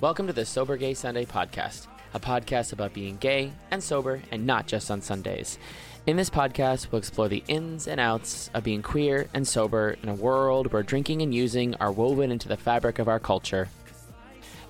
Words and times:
Welcome 0.00 0.28
to 0.28 0.32
the 0.32 0.46
Sober 0.46 0.76
Gay 0.76 0.94
Sunday 0.94 1.24
podcast, 1.24 1.88
a 2.14 2.20
podcast 2.20 2.72
about 2.72 2.92
being 2.92 3.16
gay 3.16 3.50
and 3.72 3.82
sober 3.82 4.20
and 4.30 4.46
not 4.46 4.68
just 4.68 4.90
on 4.90 5.00
Sundays. 5.00 5.58
In 6.06 6.16
this 6.16 6.30
podcast, 6.30 6.92
we'll 6.92 7.00
explore 7.00 7.28
the 7.28 7.42
ins 7.48 7.88
and 7.88 7.98
outs 7.98 8.50
of 8.54 8.62
being 8.62 8.82
queer 8.82 9.28
and 9.34 9.46
sober 9.46 9.96
in 10.02 10.08
a 10.08 10.14
world 10.14 10.72
where 10.72 10.84
drinking 10.84 11.22
and 11.22 11.34
using 11.34 11.74
are 11.76 11.90
woven 11.90 12.30
into 12.30 12.46
the 12.46 12.56
fabric 12.56 13.00
of 13.00 13.08
our 13.08 13.18
culture. 13.18 13.68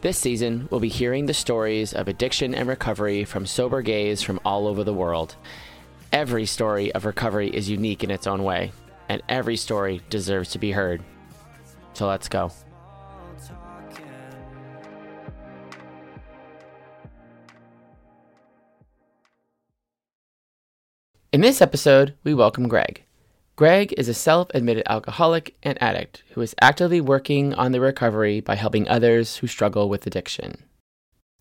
This 0.00 0.16
season, 0.16 0.68
we'll 0.70 0.80
be 0.80 0.88
hearing 0.88 1.26
the 1.26 1.34
stories 1.34 1.92
of 1.92 2.08
addiction 2.08 2.54
and 2.54 2.68
recovery 2.68 3.24
from 3.24 3.44
sober 3.44 3.82
gays 3.82 4.22
from 4.22 4.40
all 4.44 4.66
over 4.66 4.84
the 4.84 4.94
world. 4.94 5.36
Every 6.12 6.46
story 6.46 6.92
of 6.94 7.04
recovery 7.04 7.50
is 7.50 7.68
unique 7.68 8.04
in 8.04 8.10
its 8.10 8.26
own 8.26 8.42
way, 8.42 8.72
and 9.08 9.22
every 9.28 9.56
story 9.56 10.00
deserves 10.08 10.50
to 10.50 10.58
be 10.58 10.72
heard. 10.72 11.02
So 11.92 12.06
let's 12.06 12.28
go. 12.28 12.52
In 21.36 21.42
this 21.42 21.60
episode, 21.60 22.14
we 22.24 22.32
welcome 22.32 22.66
Greg. 22.66 23.04
Greg 23.56 23.92
is 23.98 24.08
a 24.08 24.14
self 24.14 24.48
admitted 24.54 24.84
alcoholic 24.88 25.54
and 25.62 25.76
addict 25.82 26.24
who 26.30 26.40
is 26.40 26.54
actively 26.62 26.98
working 26.98 27.52
on 27.52 27.72
their 27.72 27.82
recovery 27.82 28.40
by 28.40 28.54
helping 28.54 28.88
others 28.88 29.36
who 29.36 29.46
struggle 29.46 29.90
with 29.90 30.06
addiction. 30.06 30.64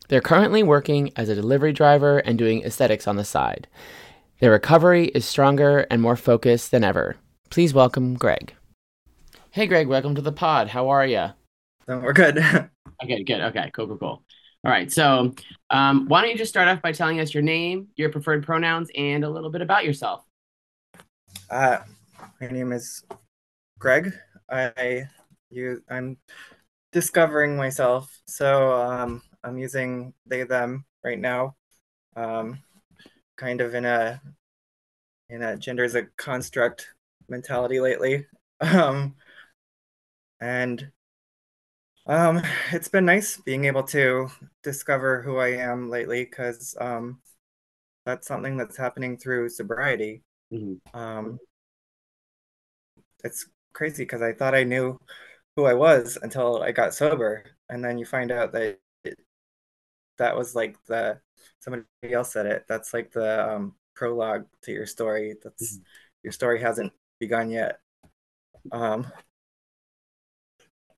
They're 0.10 0.20
currently 0.20 0.64
working 0.64 1.14
as 1.16 1.30
a 1.30 1.36
delivery 1.36 1.72
driver 1.72 2.18
and 2.18 2.38
doing 2.38 2.62
aesthetics 2.64 3.08
on 3.08 3.16
the 3.16 3.24
side. 3.24 3.70
Their 4.42 4.52
recovery 4.52 5.06
is 5.16 5.24
stronger 5.24 5.88
and 5.90 6.02
more 6.02 6.18
focused 6.18 6.72
than 6.72 6.84
ever. 6.84 7.16
Please 7.50 7.74
welcome 7.74 8.16
Greg. 8.16 8.54
Hey, 9.52 9.66
Greg, 9.66 9.88
welcome 9.88 10.14
to 10.16 10.22
the 10.22 10.34
pod. 10.34 10.68
How 10.68 10.90
are 10.90 11.08
you? 11.08 11.28
we're 11.88 12.12
good. 12.12 12.38
okay, 13.02 13.24
good. 13.24 13.40
Okay, 13.40 13.72
cool, 13.74 13.88
cool, 13.88 13.98
cool. 13.98 14.24
All 14.66 14.72
right. 14.72 14.92
So, 14.92 15.36
um, 15.70 16.08
why 16.08 16.22
don't 16.22 16.32
you 16.32 16.38
just 16.38 16.50
start 16.50 16.68
off 16.68 16.82
by 16.82 16.92
telling 16.92 17.20
us 17.20 17.36
your 17.36 17.44
name, 17.44 17.90
your 17.98 18.10
preferred 18.10 18.44
pronouns, 18.44 18.90
and 18.96 19.24
a 19.24 19.30
little 19.30 19.52
bit 19.52 19.62
about 19.62 19.86
yourself? 19.86 20.26
Uh, 21.52 21.78
my 22.42 22.48
name 22.48 22.72
is 22.72 23.04
Greg. 23.78 24.12
I 24.50 25.04
you 25.52 25.84
I'm 25.88 26.18
discovering 26.92 27.56
myself, 27.56 28.20
so 28.26 28.74
um, 28.74 29.22
I'm 29.44 29.60
using 29.60 30.16
they 30.26 30.42
them 30.42 30.84
right 31.04 31.20
now. 31.20 31.56
Um, 32.16 32.58
kind 33.38 33.62
of 33.62 33.76
in 33.76 33.86
a 33.86 34.20
in 35.30 35.44
a 35.44 35.58
gender 35.58 35.84
as 35.84 35.94
a 35.94 36.08
construct 36.18 36.88
mentality 37.30 37.80
lately. 37.80 38.26
Um, 38.62 39.16
and 40.40 40.90
um, 42.08 42.42
it's 42.72 42.88
been 42.88 43.06
nice 43.06 43.38
being 43.38 43.66
able 43.66 43.84
to 43.84 44.30
discover 44.64 45.22
who 45.22 45.38
I 45.38 45.50
am 45.50 45.90
lately 45.90 46.24
because 46.24 46.76
um, 46.80 47.20
that's 48.06 48.28
something 48.28 48.58
that's 48.58 48.78
happening 48.78 49.18
through 49.18 49.50
sobriety. 49.50 50.24
Mm-hmm. 50.54 50.98
Um, 50.98 51.40
it's 53.24 53.48
crazy 53.74 54.04
because 54.04 54.22
I 54.22 54.34
thought 54.34 54.56
I 54.56 54.64
knew 54.64 55.00
who 55.56 55.66
I 55.66 55.74
was 55.74 56.18
until 56.22 56.62
I 56.62 56.72
got 56.72 56.94
sober, 56.94 57.44
and 57.70 57.84
then 57.84 57.98
you 57.98 58.06
find 58.06 58.32
out 58.32 58.52
that 58.52 58.80
it, 59.04 59.20
that 60.18 60.38
was 60.38 60.54
like 60.56 60.78
the 60.86 61.20
somebody 61.60 61.86
else 62.12 62.34
said 62.34 62.46
it. 62.46 62.66
That's 62.68 62.94
like 62.94 63.12
the 63.12 63.52
um, 63.52 63.76
prologue 63.96 64.46
to 64.64 64.72
your 64.72 64.86
story. 64.86 65.36
That's 65.44 65.74
mm-hmm. 65.74 65.84
your 66.24 66.34
story 66.34 66.62
hasn't 66.62 66.94
begun 67.20 67.50
yet. 67.50 67.80
Um, 68.72 69.08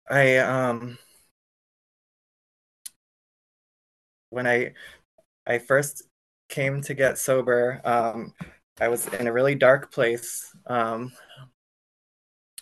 I 0.09 0.37
um 0.37 0.97
when 4.29 4.47
I 4.47 4.73
I 5.47 5.59
first 5.59 6.03
came 6.49 6.81
to 6.83 6.93
get 6.93 7.17
sober, 7.19 7.81
um, 7.85 8.33
I 8.81 8.89
was 8.89 9.07
in 9.09 9.27
a 9.27 9.33
really 9.33 9.55
dark 9.55 9.91
place, 9.91 10.55
um, 10.67 11.11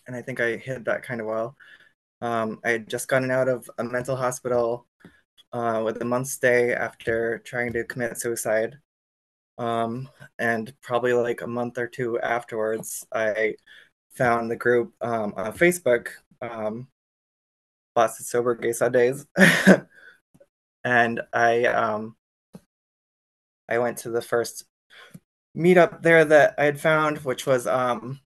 and 0.07 0.15
I 0.15 0.21
think 0.21 0.39
I 0.39 0.57
hid 0.57 0.85
that 0.85 1.03
kind 1.03 1.21
of 1.21 1.27
well. 1.27 1.55
Um, 2.21 2.59
I 2.65 2.71
had 2.71 2.89
just 2.89 3.07
gotten 3.07 3.31
out 3.31 3.49
of 3.49 3.69
a 3.79 3.83
mental 3.83 4.15
hospital 4.15 4.87
uh, 5.53 5.81
with 5.85 6.01
a 6.01 6.05
month's 6.05 6.33
stay 6.33 6.73
after 6.73 7.39
trying 7.45 7.73
to 7.73 7.85
commit 7.85 8.19
suicide. 8.19 8.77
Um, 9.57 10.09
and 10.39 10.73
probably 10.81 11.13
like 11.13 11.41
a 11.41 11.47
month 11.47 11.77
or 11.77 11.87
two 11.87 12.19
afterwards, 12.19 13.05
I 13.13 13.55
found 14.15 14.51
the 14.51 14.57
group 14.57 14.93
um, 15.01 15.33
on 15.37 15.53
Facebook 15.53 16.09
um, 16.41 16.87
Boston 17.95 18.25
Sober 18.25 18.55
Gay 18.55 18.73
Sundays. 18.73 19.25
and 20.83 21.21
I 21.33 21.65
um 21.65 22.15
I 23.67 23.79
went 23.79 23.97
to 23.99 24.11
the 24.11 24.21
first 24.21 24.65
meetup 25.57 26.03
there 26.03 26.25
that 26.25 26.55
I 26.57 26.65
had 26.65 26.79
found, 26.79 27.19
which 27.19 27.47
was 27.47 27.65
um 27.65 28.19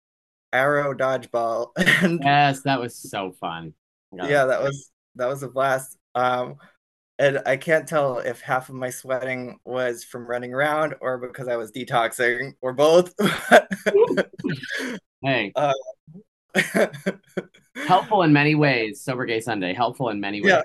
Arrow 0.52 0.94
Dodgeball. 0.94 1.69
and 1.78 2.19
yes, 2.22 2.62
that 2.63 2.80
was 2.80 2.96
so 2.96 3.31
fun. 3.40 3.74
Yeah, 4.12 4.46
that 4.46 4.62
was 4.62 4.91
that 5.16 5.28
was 5.28 5.44
a 5.44 5.47
blast. 5.47 5.97
Um 6.16 6.57
and 7.19 7.41
I 7.46 7.57
can't 7.57 7.86
tell 7.86 8.19
if 8.19 8.40
half 8.40 8.69
of 8.69 8.75
my 8.75 8.90
sweating 8.90 9.59
was 9.66 10.06
from 10.06 10.25
running 10.25 10.53
around 10.53 10.96
or 11.01 11.18
because 11.18 11.50
I 11.50 11.57
was 11.57 11.69
detoxing 11.69 12.53
or 12.62 12.72
both. 12.72 13.13
hey. 15.22 15.51
Uh, 15.53 15.74
helpful 17.88 18.24
in 18.24 18.34
many 18.34 18.56
ways 18.56 19.02
sober 19.02 19.26
gay 19.26 19.40
sunday. 19.40 19.74
Helpful 19.74 20.10
in 20.10 20.20
many 20.20 20.42
ways. 20.42 20.62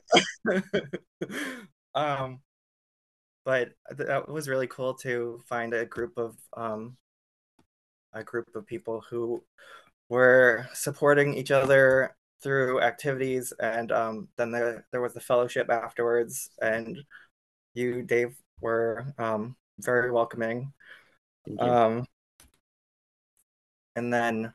Yeah. 0.51 0.61
um 1.95 2.41
but 3.45 3.73
that 3.91 4.29
was 4.29 4.49
really 4.49 4.67
cool 4.67 4.95
to 4.95 5.43
find 5.47 5.75
a 5.75 5.85
group 5.85 6.17
of 6.17 6.37
um 6.57 6.97
a 8.13 8.23
group 8.23 8.49
of 8.55 8.67
people 8.67 9.03
who 9.11 9.43
were 10.09 10.67
supporting 10.73 11.35
each 11.35 11.51
other 11.51 12.15
through 12.43 12.81
activities 12.81 13.53
and 13.61 13.93
um 13.93 14.29
then 14.37 14.51
there 14.51 14.87
there 14.93 15.01
was 15.01 15.15
the 15.15 15.21
fellowship 15.21 15.71
afterwards 15.71 16.51
and 16.61 16.99
you 17.75 18.03
dave 18.03 18.37
were 18.61 19.07
um 19.19 19.57
very 19.81 20.11
welcoming. 20.11 20.73
Um 21.59 22.07
and 23.97 24.13
then 24.13 24.53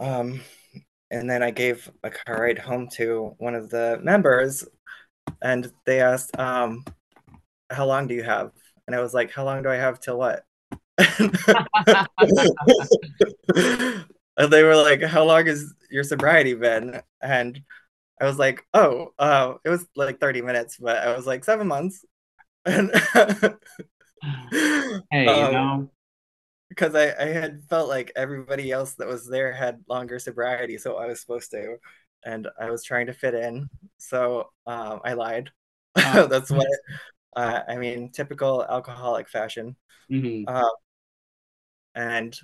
um, 0.00 0.40
and 1.10 1.28
then 1.28 1.42
I 1.42 1.50
gave 1.50 1.90
a 2.02 2.10
car 2.10 2.42
ride 2.42 2.58
home 2.58 2.88
to 2.94 3.34
one 3.38 3.54
of 3.54 3.70
the 3.70 3.98
members, 4.02 4.66
and 5.42 5.70
they 5.86 6.00
asked, 6.00 6.38
um, 6.38 6.84
"How 7.70 7.86
long 7.86 8.06
do 8.06 8.14
you 8.14 8.22
have?" 8.22 8.52
And 8.86 8.96
I 8.96 9.00
was 9.00 9.14
like, 9.14 9.30
"How 9.30 9.44
long 9.44 9.62
do 9.62 9.68
I 9.68 9.76
have 9.76 10.00
till 10.00 10.18
what?" 10.18 10.44
and 10.98 11.32
they 14.48 14.62
were 14.62 14.76
like, 14.76 15.02
"How 15.02 15.24
long 15.24 15.46
is 15.46 15.74
your 15.90 16.04
sobriety 16.04 16.54
been?" 16.54 17.00
And 17.20 17.60
I 18.20 18.24
was 18.24 18.38
like, 18.38 18.64
"Oh, 18.74 19.12
uh, 19.18 19.54
it 19.64 19.68
was 19.68 19.86
like 19.96 20.20
30 20.20 20.42
minutes, 20.42 20.76
but 20.78 20.96
I 20.96 21.16
was 21.16 21.26
like 21.26 21.44
seven 21.44 21.68
months." 21.68 22.04
Hey, 25.10 25.24
you 25.24 25.30
um, 25.30 25.52
know, 25.52 25.90
because 26.70 26.94
I, 26.94 27.12
I 27.20 27.26
had 27.26 27.62
felt 27.68 27.90
like 27.90 28.12
everybody 28.16 28.70
else 28.72 28.94
that 28.94 29.08
was 29.08 29.28
there 29.28 29.52
had 29.52 29.84
longer 29.88 30.18
sobriety, 30.18 30.78
so 30.78 30.96
I 30.96 31.06
was 31.06 31.20
supposed 31.20 31.50
to, 31.50 31.76
and 32.24 32.48
I 32.58 32.70
was 32.70 32.82
trying 32.82 33.06
to 33.06 33.12
fit 33.12 33.34
in, 33.34 33.68
so 33.98 34.48
um, 34.66 35.00
I 35.04 35.12
lied. 35.12 35.50
That's 35.94 36.50
what 36.50 36.66
uh, 37.36 37.60
I 37.68 37.76
mean, 37.76 38.10
typical 38.10 38.64
alcoholic 38.64 39.28
fashion. 39.28 39.76
Mm-hmm. 40.10 40.44
Uh, 40.48 40.70
and 41.94 42.38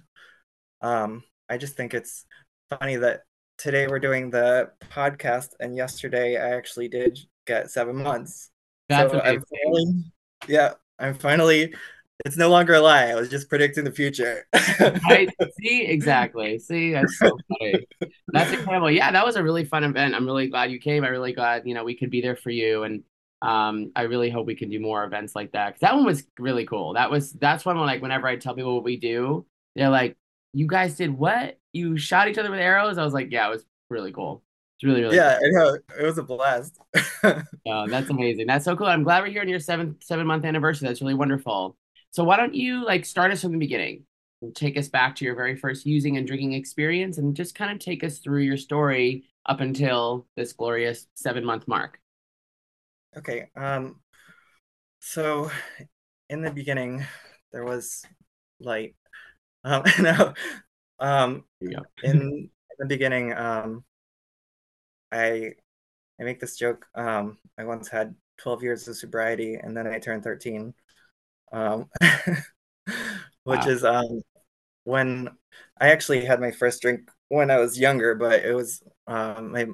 um, 0.82 1.24
I 1.48 1.56
just 1.56 1.76
think 1.76 1.94
it's 1.94 2.26
funny 2.68 2.96
that 2.96 3.22
today 3.58 3.86
we're 3.86 3.98
doing 3.98 4.30
the 4.30 4.70
podcast, 4.90 5.50
and 5.60 5.76
yesterday 5.76 6.36
I 6.36 6.56
actually 6.56 6.88
did 6.88 7.18
get 7.46 7.70
seven 7.70 7.96
months. 7.96 8.50
That's 8.88 9.12
so 9.12 9.20
I'm 9.20 9.42
finally, 9.64 10.04
yeah, 10.48 10.74
I'm 10.98 11.14
finally 11.14 11.74
it's 12.26 12.36
no 12.36 12.50
longer 12.50 12.74
a 12.74 12.80
lie. 12.80 13.06
I 13.06 13.14
was 13.14 13.28
just 13.28 13.48
predicting 13.48 13.84
the 13.84 13.92
future. 13.92 14.48
right. 15.08 15.28
See, 15.60 15.82
exactly. 15.82 16.58
See, 16.58 16.92
that's 16.92 17.16
so 17.18 17.38
funny. 17.48 17.86
That's 18.32 18.52
incredible. 18.52 18.90
Yeah, 18.90 19.12
that 19.12 19.24
was 19.24 19.36
a 19.36 19.44
really 19.44 19.64
fun 19.64 19.84
event. 19.84 20.12
I'm 20.12 20.26
really 20.26 20.48
glad 20.48 20.72
you 20.72 20.80
came. 20.80 21.04
I'm 21.04 21.12
really 21.12 21.32
glad, 21.32 21.62
you 21.66 21.72
know, 21.72 21.84
we 21.84 21.94
could 21.94 22.10
be 22.10 22.20
there 22.20 22.34
for 22.34 22.50
you. 22.50 22.82
And 22.82 23.04
um, 23.42 23.92
I 23.94 24.02
really 24.02 24.28
hope 24.28 24.44
we 24.44 24.56
can 24.56 24.68
do 24.68 24.80
more 24.80 25.04
events 25.04 25.36
like 25.36 25.52
that. 25.52 25.74
Cause 25.74 25.80
that 25.82 25.94
one 25.94 26.04
was 26.04 26.24
really 26.36 26.66
cool. 26.66 26.94
That 26.94 27.12
was 27.12 27.32
that's 27.32 27.64
one 27.64 27.78
like 27.78 28.02
whenever 28.02 28.26
I 28.26 28.36
tell 28.36 28.54
people 28.54 28.74
what 28.74 28.82
we 28.82 28.96
do, 28.96 29.46
they're 29.76 29.88
like, 29.88 30.16
You 30.52 30.66
guys 30.66 30.96
did 30.96 31.16
what? 31.16 31.60
You 31.72 31.96
shot 31.96 32.28
each 32.28 32.38
other 32.38 32.50
with 32.50 32.58
arrows? 32.58 32.98
I 32.98 33.04
was 33.04 33.14
like, 33.14 33.30
Yeah, 33.30 33.46
it 33.46 33.50
was 33.50 33.64
really 33.88 34.10
cool. 34.10 34.42
It's 34.76 34.84
really, 34.84 35.02
really 35.02 35.16
yeah, 35.16 35.38
cool. 35.54 35.78
it 35.98 36.04
was 36.04 36.18
a 36.18 36.24
blast. 36.24 36.78
oh, 37.24 37.86
that's 37.86 38.10
amazing. 38.10 38.48
That's 38.48 38.64
so 38.64 38.74
cool. 38.76 38.88
I'm 38.88 39.04
glad 39.04 39.22
we're 39.22 39.30
here 39.30 39.42
on 39.42 39.48
your 39.48 39.60
seventh 39.60 40.02
seven 40.02 40.26
month 40.26 40.44
anniversary. 40.44 40.88
That's 40.88 41.00
really 41.00 41.14
wonderful. 41.14 41.76
So 42.16 42.24
why 42.24 42.38
don't 42.38 42.54
you 42.54 42.82
like 42.82 43.04
start 43.04 43.30
us 43.30 43.42
from 43.42 43.52
the 43.52 43.58
beginning? 43.58 44.06
Take 44.54 44.78
us 44.78 44.88
back 44.88 45.16
to 45.16 45.24
your 45.26 45.34
very 45.34 45.54
first 45.54 45.84
using 45.84 46.16
and 46.16 46.26
drinking 46.26 46.54
experience 46.54 47.18
and 47.18 47.36
just 47.36 47.54
kind 47.54 47.70
of 47.70 47.78
take 47.78 48.02
us 48.02 48.20
through 48.20 48.40
your 48.40 48.56
story 48.56 49.24
up 49.44 49.60
until 49.60 50.26
this 50.34 50.54
glorious 50.54 51.06
seven 51.12 51.44
month 51.44 51.68
mark? 51.68 52.00
Okay. 53.18 53.50
Um, 53.54 54.00
so 55.00 55.50
in 56.30 56.40
the 56.40 56.50
beginning, 56.50 57.04
there 57.52 57.66
was 57.66 58.02
light. 58.60 58.94
Um, 59.64 59.82
no, 60.00 60.32
um, 60.98 61.44
in, 61.60 61.70
in 62.02 62.50
the 62.78 62.86
beginning, 62.86 63.34
um, 63.34 63.84
I 65.12 65.50
I 66.18 66.24
make 66.24 66.40
this 66.40 66.56
joke. 66.56 66.86
Um, 66.94 67.36
I 67.58 67.64
once 67.64 67.88
had 67.88 68.14
12 68.38 68.62
years 68.62 68.88
of 68.88 68.96
sobriety, 68.96 69.56
and 69.56 69.76
then 69.76 69.86
I 69.86 69.98
turned 69.98 70.24
13, 70.24 70.72
um, 71.52 71.86
which 73.44 73.60
wow. 73.60 73.68
is 73.68 73.84
um, 73.84 74.22
when 74.84 75.28
I 75.80 75.90
actually 75.90 76.24
had 76.24 76.40
my 76.40 76.50
first 76.50 76.82
drink 76.82 77.10
when 77.28 77.50
I 77.50 77.58
was 77.58 77.78
younger, 77.78 78.14
but 78.14 78.44
it 78.44 78.54
was 78.54 78.82
um, 79.06 79.52
my 79.52 79.66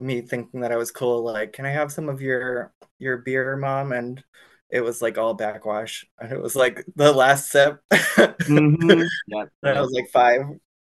me 0.00 0.20
thinking 0.20 0.60
that 0.60 0.72
I 0.72 0.76
was 0.76 0.90
cool. 0.90 1.24
Like, 1.24 1.52
can 1.52 1.64
I 1.64 1.70
have 1.70 1.92
some 1.92 2.08
of 2.08 2.20
your 2.20 2.72
your 2.98 3.18
beer, 3.18 3.56
mom? 3.56 3.92
And 3.92 4.22
it 4.68 4.80
was 4.80 5.02
like 5.02 5.18
all 5.18 5.34
backwash, 5.34 6.04
and 6.18 6.32
it 6.32 6.40
was 6.40 6.56
like 6.56 6.84
the 6.96 7.12
last 7.12 7.50
sip. 7.50 7.80
mm-hmm. 7.92 9.02
yeah, 9.28 9.44
I 9.62 9.80
was 9.80 9.92
like 9.92 10.08
five. 10.12 10.40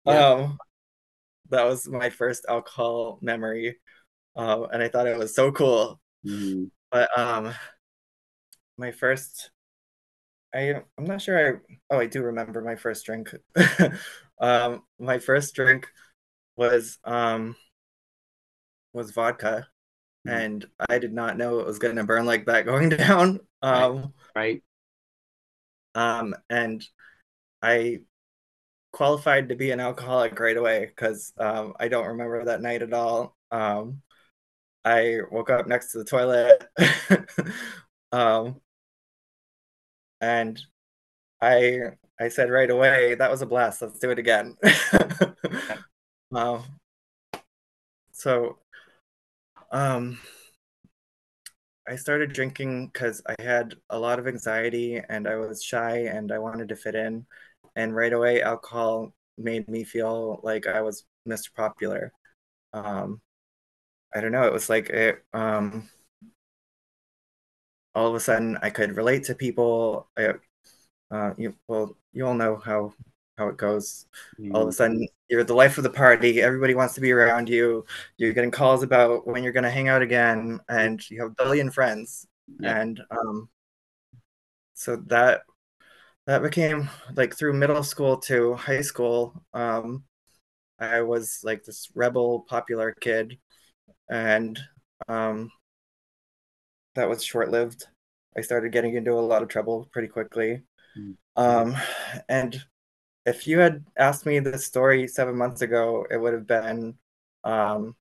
Yeah. 0.06 0.28
Um, 0.28 0.58
that 1.50 1.64
was 1.64 1.88
my 1.88 2.10
first 2.10 2.46
alcohol 2.48 3.18
memory, 3.22 3.76
um, 4.36 4.66
and 4.72 4.82
I 4.82 4.88
thought 4.88 5.06
it 5.06 5.18
was 5.18 5.34
so 5.34 5.52
cool. 5.52 6.00
Mm-hmm. 6.26 6.64
But 6.90 7.18
um, 7.18 7.54
my 8.76 8.92
first, 8.92 9.50
I 10.54 10.82
I'm 10.98 11.04
not 11.04 11.22
sure. 11.22 11.56
I 11.56 11.74
oh 11.90 11.98
I 11.98 12.06
do 12.06 12.22
remember 12.22 12.60
my 12.60 12.76
first 12.76 13.06
drink. 13.06 13.34
um, 14.40 14.82
my 14.98 15.18
first 15.18 15.54
drink 15.54 15.88
was 16.56 16.98
um 17.04 17.56
was 18.92 19.10
vodka, 19.10 19.66
mm-hmm. 20.26 20.36
and 20.36 20.66
I 20.88 20.98
did 20.98 21.12
not 21.12 21.36
know 21.36 21.60
it 21.60 21.66
was 21.66 21.78
going 21.78 21.96
to 21.96 22.04
burn 22.04 22.26
like 22.26 22.46
that 22.46 22.64
going 22.64 22.88
down. 22.90 23.40
Um, 23.62 24.14
right. 24.34 24.62
Um, 25.94 26.34
and 26.50 26.84
I 27.62 28.00
qualified 28.92 29.48
to 29.48 29.56
be 29.56 29.70
an 29.70 29.80
alcoholic 29.80 30.38
right 30.38 30.56
away 30.56 30.86
because 30.86 31.32
um, 31.38 31.74
I 31.78 31.88
don't 31.88 32.06
remember 32.06 32.44
that 32.44 32.62
night 32.62 32.82
at 32.82 32.92
all. 32.92 33.36
Um, 33.50 34.02
I 34.84 35.20
woke 35.30 35.50
up 35.50 35.66
next 35.66 35.92
to 35.92 35.98
the 35.98 36.04
toilet, 36.04 36.64
um, 38.14 38.60
and 40.20 40.60
I 41.40 41.80
I 42.20 42.28
said 42.28 42.50
right 42.50 42.70
away 42.70 43.16
that 43.16 43.30
was 43.30 43.42
a 43.42 43.46
blast. 43.46 43.82
Let's 43.82 43.98
do 43.98 44.10
it 44.10 44.18
again. 44.20 44.56
um, 46.34 46.62
so 48.12 48.58
um, 49.72 50.18
I 51.88 51.96
started 51.96 52.32
drinking 52.32 52.90
because 52.92 53.20
I 53.26 53.34
had 53.42 53.74
a 53.90 53.98
lot 53.98 54.20
of 54.20 54.28
anxiety 54.28 55.00
and 55.08 55.26
I 55.26 55.36
was 55.36 55.62
shy 55.62 55.98
and 56.06 56.30
I 56.30 56.38
wanted 56.38 56.68
to 56.68 56.76
fit 56.76 56.94
in. 56.94 57.26
And 57.76 57.96
right 57.96 58.12
away, 58.12 58.42
alcohol 58.42 59.12
made 59.36 59.68
me 59.68 59.82
feel 59.82 60.40
like 60.44 60.68
I 60.68 60.82
was 60.82 61.04
Mr. 61.26 61.52
Popular. 61.52 62.12
Um, 62.72 63.20
I 64.14 64.20
don't 64.20 64.32
know. 64.32 64.44
It 64.44 64.52
was 64.52 64.70
like 64.70 64.90
it. 64.90 65.24
Um, 65.34 65.88
all 67.94 68.08
of 68.08 68.14
a 68.14 68.20
sudden, 68.20 68.58
I 68.62 68.70
could 68.70 68.96
relate 68.96 69.24
to 69.24 69.34
people. 69.34 70.08
I, 70.16 70.34
uh, 71.10 71.34
you 71.36 71.54
well, 71.68 71.96
you 72.12 72.26
all 72.26 72.34
know 72.34 72.56
how 72.56 72.94
how 73.38 73.48
it 73.48 73.56
goes. 73.56 74.06
Mm. 74.38 74.54
All 74.54 74.62
of 74.62 74.68
a 74.68 74.70
mm. 74.70 74.74
sudden, 74.74 75.08
you're 75.28 75.44
the 75.44 75.54
life 75.54 75.78
of 75.78 75.84
the 75.84 75.90
party. 75.90 76.40
Everybody 76.42 76.74
wants 76.74 76.94
to 76.94 77.00
be 77.00 77.12
around 77.12 77.48
you. 77.48 77.84
You're 78.16 78.32
getting 78.32 78.50
calls 78.50 78.82
about 78.82 79.26
when 79.26 79.42
you're 79.42 79.52
going 79.52 79.64
to 79.64 79.70
hang 79.70 79.88
out 79.88 80.02
again, 80.02 80.60
and 80.68 81.08
you 81.10 81.20
have 81.22 81.32
a 81.32 81.44
billion 81.44 81.70
friends. 81.70 82.26
Yeah. 82.60 82.80
And 82.80 83.00
um, 83.10 83.48
so 84.74 84.96
that 85.06 85.42
that 86.26 86.42
became 86.42 86.88
like 87.16 87.36
through 87.36 87.54
middle 87.54 87.82
school 87.82 88.16
to 88.18 88.54
high 88.54 88.80
school. 88.80 89.42
Um, 89.52 90.04
I 90.78 91.02
was 91.02 91.40
like 91.44 91.64
this 91.64 91.90
rebel, 91.94 92.44
popular 92.48 92.92
kid, 92.92 93.38
and 94.08 94.58
um, 95.08 95.50
that 96.94 97.08
was 97.08 97.24
short 97.24 97.50
lived. 97.50 97.86
I 98.36 98.40
started 98.40 98.72
getting 98.72 98.94
into 98.94 99.12
a 99.12 99.20
lot 99.20 99.42
of 99.42 99.48
trouble 99.48 99.88
pretty 99.92 100.08
quickly. 100.08 100.62
Mm. 100.98 101.16
Um, 101.36 101.76
and 102.28 102.62
if 103.26 103.46
you 103.46 103.58
had 103.58 103.84
asked 103.96 104.26
me 104.26 104.38
this 104.38 104.66
story 104.66 105.06
seven 105.08 105.36
months 105.36 105.62
ago, 105.62 106.06
it 106.10 106.16
would 106.16 106.32
have 106.32 106.46
been 106.46 106.96
um, 107.44 107.94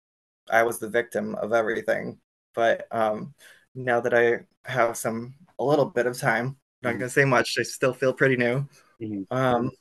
I 0.50 0.63
was 0.63 0.80
the 0.80 0.90
victim 0.90 1.36
of 1.36 1.54
everything. 1.54 2.19
But 2.56 2.88
um, 2.92 3.34
now 3.75 4.00
that 4.01 4.13
I 4.13 4.42
have 4.69 4.98
some 4.98 5.34
a 5.60 5.63
little 5.63 5.86
bit 5.86 6.06
of 6.06 6.18
time, 6.18 6.46
I'm 6.46 6.56
not 6.81 6.89
mm-hmm. 6.92 7.00
gonna 7.00 7.10
say 7.10 7.25
much. 7.25 7.56
I 7.60 7.63
still 7.63 7.94
feel 7.94 8.13
pretty 8.13 8.38
new. 8.38 8.68
Mm-hmm. 9.01 9.36
Um, 9.36 9.72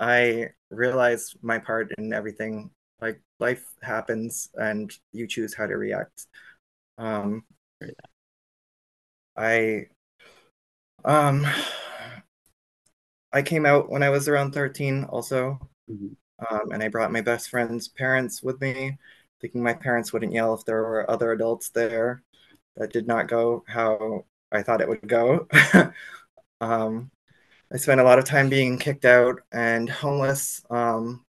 I 0.00 0.50
realize 0.70 1.34
my 1.42 1.58
part 1.58 1.92
in 1.98 2.12
everything. 2.12 2.70
Like 3.00 3.20
life 3.40 3.64
happens, 3.82 4.48
and 4.54 4.92
you 5.12 5.26
choose 5.26 5.54
how 5.54 5.66
to 5.66 5.76
react. 5.76 6.26
Um, 6.98 7.44
I 9.36 9.86
um 11.04 11.46
I 13.32 13.42
came 13.42 13.64
out 13.66 13.90
when 13.90 14.02
I 14.02 14.10
was 14.10 14.28
around 14.28 14.52
13 14.52 15.04
also. 15.04 15.58
Mm-hmm. 15.90 16.08
Um, 16.50 16.72
and 16.72 16.82
I 16.82 16.88
brought 16.88 17.12
my 17.12 17.20
best 17.20 17.48
friend's 17.50 17.88
parents 17.88 18.42
with 18.42 18.60
me, 18.60 18.98
thinking 19.40 19.62
my 19.62 19.74
parents 19.74 20.12
wouldn't 20.12 20.32
yell 20.32 20.54
if 20.54 20.64
there 20.64 20.82
were 20.82 21.10
other 21.10 21.32
adults 21.32 21.70
there. 21.70 22.22
That 22.76 22.92
did 22.92 23.06
not 23.06 23.28
go 23.28 23.64
how 23.66 24.24
I 24.50 24.62
thought 24.62 24.80
it 24.80 24.88
would 24.88 25.06
go. 25.06 25.46
um, 26.60 27.10
I 27.72 27.76
spent 27.76 28.00
a 28.00 28.04
lot 28.04 28.18
of 28.18 28.24
time 28.24 28.48
being 28.48 28.78
kicked 28.78 29.04
out 29.04 29.40
and 29.52 29.88
homeless. 29.88 30.62
Um, 30.70 31.24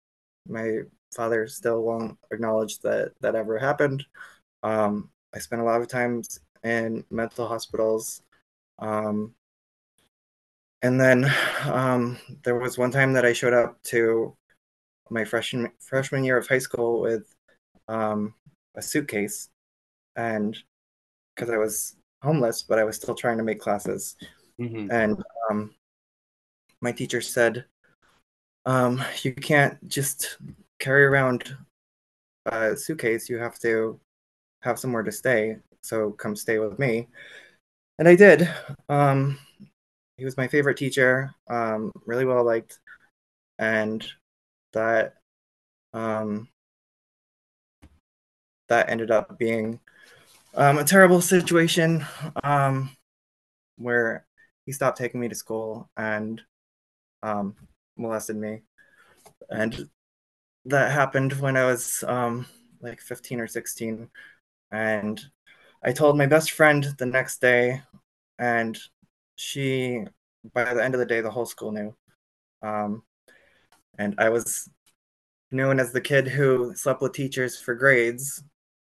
my 0.48 0.80
father 1.14 1.46
still 1.48 1.82
won't 1.82 2.18
acknowledge 2.30 2.78
that 2.80 3.12
that 3.20 3.34
ever 3.34 3.58
happened. 3.58 4.04
Um, 4.62 5.10
I 5.34 5.38
spent 5.38 5.62
a 5.62 5.64
lot 5.64 5.80
of 5.80 5.88
times 5.88 6.40
in 6.64 7.04
mental 7.10 7.46
hospitals. 7.46 8.22
Um, 8.78 9.34
and 10.82 11.00
then 11.00 11.30
um, 11.66 12.18
there 12.42 12.58
was 12.58 12.78
one 12.78 12.90
time 12.90 13.12
that 13.12 13.24
I 13.24 13.32
showed 13.32 13.52
up 13.52 13.82
to 13.84 14.34
my 15.10 15.24
freshman 15.24 15.70
freshman 15.80 16.24
year 16.24 16.38
of 16.38 16.48
high 16.48 16.58
school 16.58 17.00
with 17.00 17.34
um, 17.88 18.34
a 18.74 18.82
suitcase, 18.82 19.50
and 20.16 20.56
because 21.34 21.50
I 21.50 21.58
was 21.58 21.96
homeless, 22.22 22.62
but 22.62 22.78
I 22.78 22.84
was 22.84 22.96
still 22.96 23.14
trying 23.14 23.36
to 23.38 23.44
make 23.44 23.60
classes, 23.60 24.16
mm-hmm. 24.58 24.90
and 24.90 25.22
um, 25.50 25.74
my 26.80 26.92
teacher 26.92 27.20
said, 27.20 27.66
um, 28.64 29.02
"You 29.22 29.34
can't 29.34 29.76
just 29.88 30.38
carry 30.78 31.04
around 31.04 31.56
a 32.46 32.74
suitcase. 32.76 33.28
You 33.28 33.38
have 33.38 33.58
to 33.58 34.00
have 34.60 34.78
somewhere 34.78 35.02
to 35.02 35.12
stay. 35.12 35.56
So 35.82 36.12
come 36.12 36.36
stay 36.36 36.58
with 36.58 36.78
me." 36.78 37.08
And 37.98 38.08
I 38.08 38.16
did. 38.16 38.48
Um, 38.88 39.38
he 40.16 40.24
was 40.24 40.36
my 40.36 40.48
favorite 40.48 40.76
teacher, 40.76 41.34
um, 41.48 41.92
really 42.06 42.24
well 42.26 42.44
liked, 42.44 42.78
and 43.58 44.06
that 44.72 45.14
um, 45.94 46.48
that 48.68 48.88
ended 48.90 49.10
up 49.10 49.38
being 49.38 49.80
um, 50.54 50.78
a 50.78 50.84
terrible 50.84 51.20
situation 51.20 52.04
um, 52.44 52.90
where 53.76 54.26
he 54.66 54.72
stopped 54.72 54.98
taking 54.98 55.20
me 55.20 55.28
to 55.28 55.34
school 55.34 55.90
and 55.96 56.42
um, 57.22 57.54
molested 57.96 58.36
me, 58.36 58.60
and 59.48 59.88
that 60.66 60.92
happened 60.92 61.32
when 61.34 61.56
I 61.56 61.64
was 61.64 62.04
um, 62.06 62.46
like 62.80 63.00
15 63.00 63.40
or 63.40 63.46
16, 63.46 64.08
and 64.70 65.20
I 65.82 65.92
told 65.92 66.18
my 66.18 66.26
best 66.26 66.52
friend 66.52 66.86
the 66.98 67.06
next 67.06 67.40
day, 67.40 67.82
and 68.38 68.78
she 69.36 70.04
by 70.54 70.72
the 70.74 70.82
end 70.84 70.94
of 70.94 71.00
the 71.00 71.06
day 71.06 71.20
the 71.20 71.30
whole 71.30 71.46
school 71.46 71.72
knew. 71.72 71.94
Um, 72.62 73.02
and 73.98 74.14
i 74.18 74.28
was 74.28 74.68
known 75.52 75.78
as 75.80 75.92
the 75.92 76.00
kid 76.00 76.26
who 76.28 76.74
slept 76.74 77.02
with 77.02 77.12
teachers 77.12 77.60
for 77.60 77.74
grades 77.74 78.42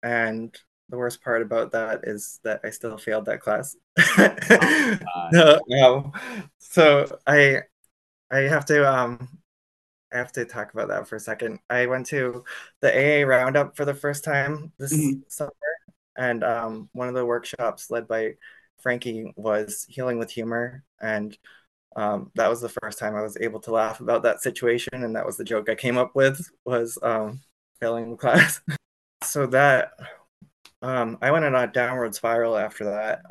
and 0.02 0.56
the 0.88 0.96
worst 0.96 1.22
part 1.22 1.42
about 1.42 1.72
that 1.72 2.00
is 2.04 2.40
that 2.44 2.60
i 2.64 2.70
still 2.70 2.98
failed 2.98 3.24
that 3.24 3.40
class. 3.40 3.76
Oh, 4.18 4.98
no, 5.32 5.60
no. 5.68 6.12
So 6.58 7.18
i 7.26 7.62
i 8.30 8.38
have 8.38 8.66
to 8.66 8.88
um 8.90 9.28
I 10.12 10.18
have 10.18 10.32
to 10.32 10.44
talk 10.44 10.72
about 10.72 10.88
that 10.88 11.08
for 11.08 11.16
a 11.16 11.20
second. 11.20 11.60
I 11.68 11.86
went 11.86 12.06
to 12.06 12.44
the 12.80 12.90
AA 12.90 13.26
roundup 13.26 13.76
for 13.76 13.84
the 13.84 13.94
first 13.94 14.24
time 14.24 14.72
this 14.78 14.92
mm-hmm. 14.92 15.20
summer, 15.28 15.52
and 16.16 16.42
um, 16.42 16.88
one 16.92 17.08
of 17.08 17.14
the 17.14 17.24
workshops 17.24 17.90
led 17.90 18.08
by 18.08 18.34
Frankie 18.82 19.32
was 19.36 19.86
healing 19.88 20.18
with 20.18 20.30
humor, 20.30 20.84
and 21.00 21.36
um, 21.96 22.30
that 22.34 22.48
was 22.48 22.60
the 22.60 22.68
first 22.82 22.98
time 22.98 23.14
I 23.14 23.22
was 23.22 23.36
able 23.40 23.60
to 23.60 23.72
laugh 23.72 24.00
about 24.00 24.22
that 24.24 24.42
situation, 24.42 25.04
and 25.04 25.14
that 25.16 25.26
was 25.26 25.36
the 25.36 25.44
joke 25.44 25.68
I 25.68 25.74
came 25.74 25.98
up 25.98 26.14
with 26.14 26.50
was 26.64 26.98
um, 27.02 27.40
failing 27.80 28.10
the 28.10 28.16
class. 28.16 28.60
so 29.24 29.46
that 29.46 29.92
um, 30.82 31.18
I 31.20 31.30
went 31.30 31.44
on 31.44 31.54
a 31.54 31.66
downward 31.66 32.14
spiral 32.14 32.56
after 32.56 32.84
that 32.84 33.22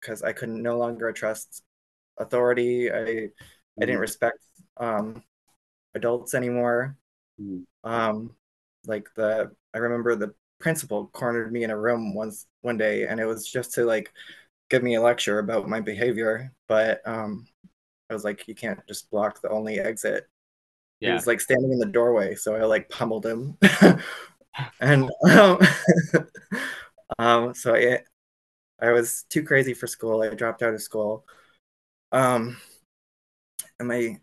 because 0.00 0.22
um, 0.22 0.28
I 0.28 0.32
couldn't 0.32 0.62
no 0.62 0.78
longer 0.78 1.12
trust 1.12 1.62
authority. 2.18 2.90
I 2.90 3.30
I 3.76 3.80
didn't 3.80 3.94
mm-hmm. 3.94 4.00
respect 4.00 4.38
um, 4.76 5.22
adults 5.94 6.34
anymore. 6.34 6.96
Mm. 7.40 7.64
Um, 7.82 8.34
like 8.86 9.08
the 9.16 9.50
I 9.74 9.78
remember 9.78 10.14
the 10.14 10.34
principal 10.60 11.08
cornered 11.08 11.52
me 11.52 11.64
in 11.64 11.70
a 11.70 11.78
room 11.78 12.14
once 12.14 12.46
one 12.62 12.76
day, 12.76 13.06
and 13.06 13.20
it 13.20 13.26
was 13.26 13.46
just 13.46 13.74
to 13.74 13.84
like 13.84 14.12
give 14.70 14.82
me 14.82 14.94
a 14.94 15.02
lecture 15.02 15.38
about 15.38 15.68
my 15.68 15.80
behavior. 15.80 16.52
But 16.68 17.06
um, 17.06 17.46
I 18.10 18.14
was 18.14 18.24
like, 18.24 18.46
you 18.48 18.54
can't 18.54 18.80
just 18.86 19.10
block 19.10 19.40
the 19.40 19.50
only 19.50 19.80
exit. 19.80 20.26
Yeah. 21.00 21.10
He 21.10 21.14
was 21.14 21.26
like 21.26 21.40
standing 21.40 21.72
in 21.72 21.78
the 21.78 21.86
doorway, 21.86 22.34
so 22.34 22.54
I 22.54 22.64
like 22.64 22.88
pummeled 22.88 23.26
him, 23.26 23.58
and 24.80 25.10
um, 25.30 25.58
um, 27.18 27.54
so 27.54 27.74
I 27.74 28.00
I 28.80 28.92
was 28.92 29.24
too 29.28 29.42
crazy 29.42 29.74
for 29.74 29.86
school. 29.86 30.22
I 30.22 30.34
dropped 30.34 30.62
out 30.62 30.74
of 30.74 30.82
school. 30.82 31.24
Um, 32.12 32.56
and 33.78 33.88
my 33.88 34.20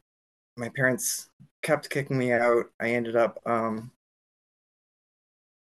my 0.57 0.69
parents 0.69 1.29
kept 1.61 1.89
kicking 1.89 2.17
me 2.17 2.31
out. 2.33 2.65
I 2.79 2.91
ended 2.91 3.15
up 3.15 3.39
um, 3.45 3.91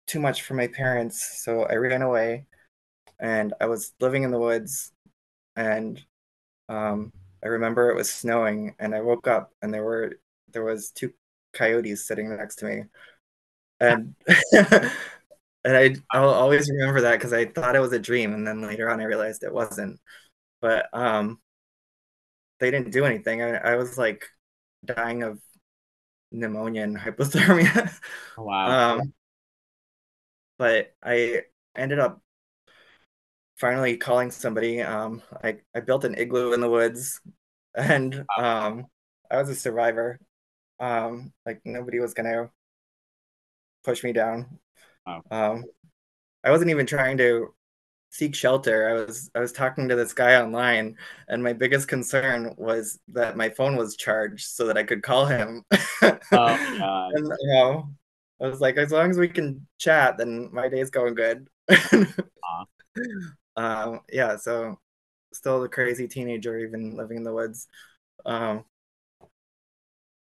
too 0.07 0.21
much 0.21 0.42
for 0.42 0.54
my 0.54 0.66
parents, 0.68 1.42
so 1.45 1.64
I 1.64 1.75
ran 1.75 2.02
away, 2.02 2.47
and 3.21 3.54
I 3.61 3.66
was 3.66 3.92
living 4.00 4.23
in 4.23 4.30
the 4.30 4.38
woods, 4.38 4.92
and 5.57 6.02
um, 6.68 7.12
I 7.45 7.49
remember 7.49 7.90
it 7.90 7.97
was 7.97 8.11
snowing, 8.12 8.75
and 8.78 8.95
I 8.95 9.00
woke 9.00 9.26
up, 9.28 9.52
and 9.62 9.73
there 9.73 9.85
were 9.85 10.18
there 10.52 10.64
was 10.64 10.90
two 10.90 11.12
coyotes 11.52 12.07
sitting 12.07 12.35
next 12.35 12.57
to 12.57 12.66
me, 12.66 12.85
and 13.80 14.14
and 14.52 14.92
I 15.64 15.95
I'll 16.12 16.30
always 16.30 16.71
remember 16.71 17.02
that 17.02 17.16
because 17.16 17.33
I 17.33 17.47
thought 17.47 17.76
it 17.76 17.80
was 17.80 17.92
a 17.92 17.99
dream, 17.99 18.35
and 18.35 18.47
then 18.47 18.62
later 18.62 18.90
on 18.90 19.00
I 19.00 19.04
realized 19.04 19.42
it 19.42 19.52
wasn't. 19.52 20.00
But 20.61 20.88
um, 20.92 21.40
they 22.61 22.71
didn't 22.71 22.92
do 22.92 23.04
anything. 23.04 23.42
I, 23.42 23.57
I 23.57 23.76
was 23.76 23.99
like 23.99 24.25
dying 24.85 25.23
of 25.23 25.40
pneumonia 26.30 26.82
and 26.82 26.97
hypothermia. 26.99 27.92
Oh, 28.37 28.44
wow. 28.44 28.97
Um, 28.97 29.12
but 30.58 30.94
I 31.02 31.42
ended 31.76 31.99
up 31.99 32.20
finally 33.56 33.97
calling 33.97 34.30
somebody. 34.30 34.82
Um, 34.82 35.23
I, 35.42 35.58
I 35.75 35.80
built 35.80 36.04
an 36.04 36.14
igloo 36.16 36.52
in 36.52 36.61
the 36.61 36.70
woods 36.70 37.20
and 37.75 38.25
um, 38.37 38.87
I 39.30 39.37
was 39.37 39.49
a 39.49 39.54
survivor. 39.54 40.18
Um, 40.80 41.32
like 41.44 41.61
nobody 41.64 41.99
was 41.99 42.14
gonna 42.14 42.50
push 43.85 44.04
me 44.04 44.12
down. 44.12 44.58
Wow. 45.06 45.23
Um, 45.30 45.64
I 46.44 46.50
wasn't 46.50 46.70
even 46.70 46.87
trying 46.87 47.18
to 47.18 47.54
seek 48.18 48.34
shelter. 48.34 48.88
I 48.88 48.92
was 48.94 49.30
I 49.34 49.40
was 49.40 49.52
talking 49.52 49.88
to 49.88 49.96
this 49.96 50.12
guy 50.12 50.40
online, 50.40 50.96
and 51.28 51.42
my 51.42 51.52
biggest 51.52 51.87
concern 51.87 52.54
was 52.56 52.98
that 53.08 53.37
my 53.37 53.48
phone 53.48 53.76
was 53.76 53.96
charged 53.96 54.46
so 54.48 54.66
that 54.66 54.76
I 54.76 54.82
could 54.82 55.02
call 55.02 55.26
him. 55.26 55.64
oh 56.02 56.18
God! 56.32 57.12
and, 57.14 57.26
you 57.26 57.52
know, 57.54 57.88
I 58.42 58.48
was 58.48 58.60
like, 58.60 58.76
as 58.76 58.90
long 58.90 59.10
as 59.10 59.18
we 59.18 59.28
can 59.28 59.66
chat, 59.78 60.18
then 60.18 60.50
my 60.52 60.68
day's 60.68 60.90
going 60.90 61.14
good. 61.14 61.48
um, 63.56 64.00
yeah. 64.12 64.37
So, 64.37 64.78
still 65.32 65.62
a 65.62 65.68
crazy 65.68 66.08
teenager, 66.08 66.58
even 66.58 66.96
living 66.96 67.18
in 67.18 67.25
the 67.25 67.32
woods. 67.32 67.68
Um, 68.26 68.64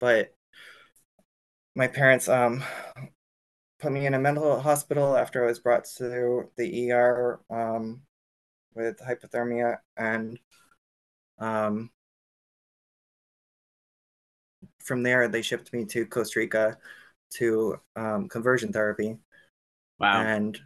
but 0.00 0.34
my 1.76 1.86
parents 1.88 2.28
um 2.28 2.62
put 3.84 3.92
me 3.92 4.06
in 4.06 4.14
a 4.14 4.18
mental 4.18 4.58
hospital 4.58 5.14
after 5.14 5.44
I 5.44 5.46
was 5.46 5.58
brought 5.58 5.84
to 5.98 6.48
the 6.56 6.90
ER 6.90 7.38
um, 7.50 8.00
with 8.74 8.98
hypothermia, 8.98 9.76
and 9.94 10.38
um, 11.38 11.90
from 14.78 15.02
there 15.02 15.28
they 15.28 15.42
shipped 15.42 15.70
me 15.74 15.84
to 15.84 16.06
Costa 16.06 16.40
Rica 16.40 16.78
to 17.34 17.78
um, 17.94 18.26
conversion 18.30 18.72
therapy. 18.72 19.18
Wow! 20.00 20.22
And 20.22 20.58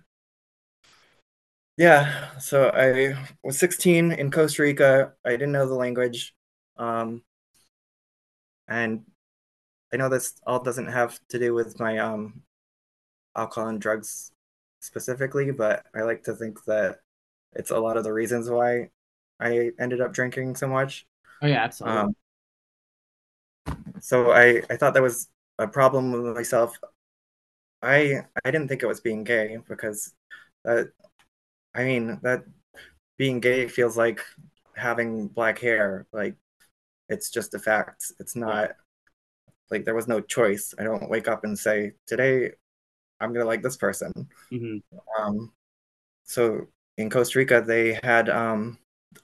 yeah, 1.76 2.38
so 2.38 2.70
I 2.72 3.20
was 3.42 3.58
16 3.58 4.12
in 4.12 4.30
Costa 4.30 4.62
Rica. 4.62 5.14
I 5.24 5.30
didn't 5.30 5.50
know 5.50 5.66
the 5.66 5.74
language, 5.74 6.36
um, 6.76 7.24
and 8.68 9.02
I 9.92 9.96
know 9.96 10.08
this 10.08 10.34
all 10.46 10.62
doesn't 10.62 10.86
have 10.86 11.18
to 11.30 11.40
do 11.40 11.52
with 11.52 11.80
my 11.80 11.98
um, 11.98 12.42
alcohol 13.36 13.68
and 13.68 13.80
drugs 13.80 14.32
specifically, 14.80 15.50
but 15.50 15.86
I 15.94 16.02
like 16.02 16.24
to 16.24 16.34
think 16.34 16.64
that 16.64 17.00
it's 17.54 17.70
a 17.70 17.78
lot 17.78 17.96
of 17.96 18.04
the 18.04 18.12
reasons 18.12 18.50
why 18.50 18.90
I 19.40 19.72
ended 19.78 20.00
up 20.00 20.12
drinking 20.12 20.56
so 20.56 20.68
much. 20.68 21.06
Oh 21.42 21.46
yeah, 21.46 21.62
absolutely. 21.64 22.00
Um, 22.00 22.16
so 24.00 24.30
I 24.32 24.62
I 24.70 24.76
thought 24.76 24.94
that 24.94 25.02
was 25.02 25.28
a 25.58 25.66
problem 25.68 26.12
with 26.12 26.34
myself. 26.36 26.76
I 27.82 28.22
I 28.44 28.50
didn't 28.50 28.68
think 28.68 28.82
it 28.82 28.86
was 28.86 29.00
being 29.00 29.24
gay 29.24 29.58
because 29.68 30.12
that 30.64 30.92
I 31.74 31.84
mean 31.84 32.20
that 32.22 32.44
being 33.18 33.40
gay 33.40 33.68
feels 33.68 33.96
like 33.98 34.20
having 34.76 35.28
black 35.28 35.58
hair 35.60 36.06
like 36.12 36.36
it's 37.08 37.30
just 37.30 37.54
a 37.54 37.60
fact. 37.60 38.12
It's 38.20 38.36
not 38.36 38.72
like 39.70 39.84
there 39.84 39.94
was 39.94 40.08
no 40.08 40.20
choice. 40.20 40.74
I 40.78 40.84
don't 40.84 41.10
wake 41.10 41.28
up 41.28 41.44
and 41.44 41.58
say 41.58 41.94
today 42.06 42.52
I'm 43.20 43.32
gonna 43.32 43.44
like 43.44 43.62
this 43.62 43.76
person. 43.76 44.12
Mm-hmm. 44.52 44.78
Um, 45.20 45.52
so 46.24 46.66
in 46.96 47.10
Costa 47.10 47.38
Rica, 47.38 47.62
they 47.66 47.98
had 48.02 48.28
um, 48.28 48.78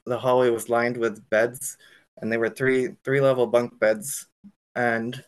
the 0.07 0.19
hallway 0.19 0.51
was 0.51 0.69
lined 0.69 0.97
with 0.97 1.29
beds, 1.31 1.77
and 2.19 2.31
they 2.31 2.37
were 2.37 2.49
three 2.49 2.91
three 3.05 3.21
level 3.21 3.47
bunk 3.47 3.79
beds, 3.79 4.27
and 4.75 5.23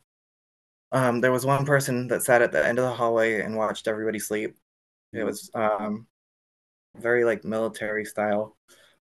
um, 0.93 1.21
there 1.21 1.33
was 1.33 1.45
one 1.45 1.67
person 1.67 2.09
that 2.09 2.23
sat 2.23 2.43
at 2.43 2.53
the 2.53 2.65
end 2.65 2.79
of 2.79 2.85
the 2.85 2.95
hallway 2.95 3.43
and 3.43 3.57
watched 3.57 3.89
everybody 3.89 4.19
sleep. 4.19 4.57
It 5.13 5.19
mm-hmm. 5.19 5.27
was 5.27 5.51
um, 5.55 6.07
very 6.97 7.25
like 7.25 7.45
military 7.45 8.05
style. 8.05 8.57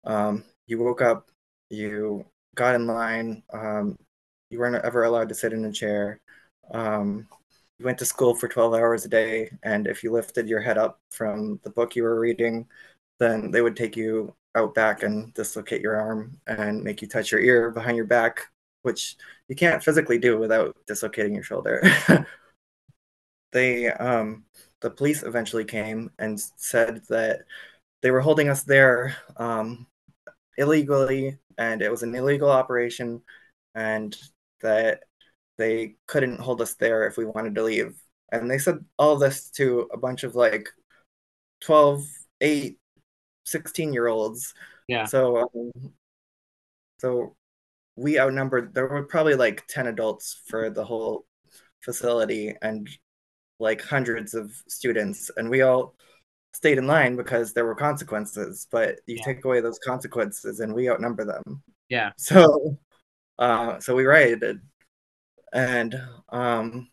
Um, 0.05 0.45
you 0.67 0.79
woke 0.79 1.03
up, 1.03 1.31
you 1.71 2.25
got 2.55 2.75
in 2.75 2.87
line. 2.87 3.43
Um, 3.53 3.97
you 4.51 4.59
weren't 4.59 4.85
ever 4.85 5.05
allowed 5.05 5.29
to 5.31 5.35
sit 5.35 5.53
in 5.53 5.65
a 5.65 5.73
chair. 5.73 6.21
You 7.85 7.89
went 7.89 7.99
to 7.99 8.07
school 8.07 8.35
for 8.35 8.49
12 8.49 8.73
hours 8.73 9.05
a 9.05 9.09
day 9.09 9.51
and 9.63 9.87
if 9.87 10.03
you 10.03 10.11
lifted 10.11 10.49
your 10.49 10.63
head 10.63 10.79
up 10.79 11.01
from 11.11 11.61
the 11.65 11.71
book 11.71 11.95
you 11.95 12.03
were 12.03 12.19
reading 12.19 12.67
then 13.19 13.51
they 13.51 13.61
would 13.61 13.77
take 13.77 13.95
you 13.95 14.35
out 14.55 14.75
back 14.75 15.03
and 15.03 15.35
dislocate 15.35 15.83
your 15.83 16.01
arm 16.01 16.41
and 16.47 16.83
make 16.83 17.03
you 17.03 17.09
touch 17.09 17.31
your 17.31 17.43
ear 17.43 17.71
behind 17.71 17.95
your 17.99 18.07
back 18.07 18.49
which 18.81 19.17
you 19.49 19.55
can't 19.55 19.85
physically 19.85 20.17
do 20.17 20.39
without 20.39 20.75
dislocating 20.87 21.35
your 21.35 21.45
shoulder. 21.45 21.83
They 23.53 23.89
um 23.89 24.45
the 24.81 24.91
police 24.91 25.23
eventually 25.23 25.67
came 25.67 26.11
and 26.19 26.41
said 26.57 27.03
that 27.11 27.43
they 28.01 28.11
were 28.11 28.23
holding 28.23 28.49
us 28.49 28.63
there 28.63 29.15
um, 29.37 29.87
illegally 30.57 31.39
and 31.59 31.83
it 31.83 31.91
was 31.91 32.03
an 32.03 32.15
illegal 32.15 32.51
operation 32.51 33.21
and 33.75 34.17
that 34.63 35.05
they 35.59 35.97
couldn't 36.07 36.41
hold 36.41 36.61
us 36.61 36.75
there 36.75 37.07
if 37.07 37.17
we 37.17 37.25
wanted 37.25 37.55
to 37.55 37.63
leave. 37.63 37.95
And 38.33 38.51
they 38.51 38.59
said 38.59 38.85
all 38.99 39.17
this 39.17 39.51
to 39.51 39.89
a 39.93 39.97
bunch 39.97 40.25
of 40.25 40.35
like 40.35 40.69
12, 41.61 42.05
8, 42.41 42.79
16 43.45 43.93
year 43.93 44.09
olds. 44.09 44.55
Yeah. 44.89 45.07
So, 45.07 45.39
um, 45.39 45.93
so 46.99 47.37
we 47.97 48.19
outnumbered, 48.19 48.75
there 48.75 48.89
were 48.89 49.05
probably 49.05 49.35
like 49.35 49.67
10 49.69 49.87
adults 49.87 50.43
for 50.49 50.71
the 50.71 50.85
whole 50.85 51.27
facility 51.83 52.55
and 52.63 52.89
like 53.61 53.83
hundreds 53.83 54.35
of 54.35 54.53
students. 54.69 55.31
And 55.37 55.49
we 55.49 55.63
all 55.63 55.95
stayed 56.53 56.79
in 56.79 56.87
line 56.87 57.17
because 57.17 57.53
there 57.53 57.67
were 57.67 57.75
consequences, 57.75 58.67
but 58.71 59.01
you 59.07 59.17
yeah. 59.17 59.25
take 59.25 59.45
away 59.45 59.61
those 59.61 59.79
consequences 59.79 60.61
and 60.61 60.75
we 60.75 60.91
outnumber 60.91 61.25
them. 61.25 61.63
Yeah. 61.89 62.13
So, 62.17 62.79
uh, 63.39 63.79
so 63.81 63.95
we 63.95 64.05
rioted 64.05 64.61
and 65.55 65.99
um 66.29 66.89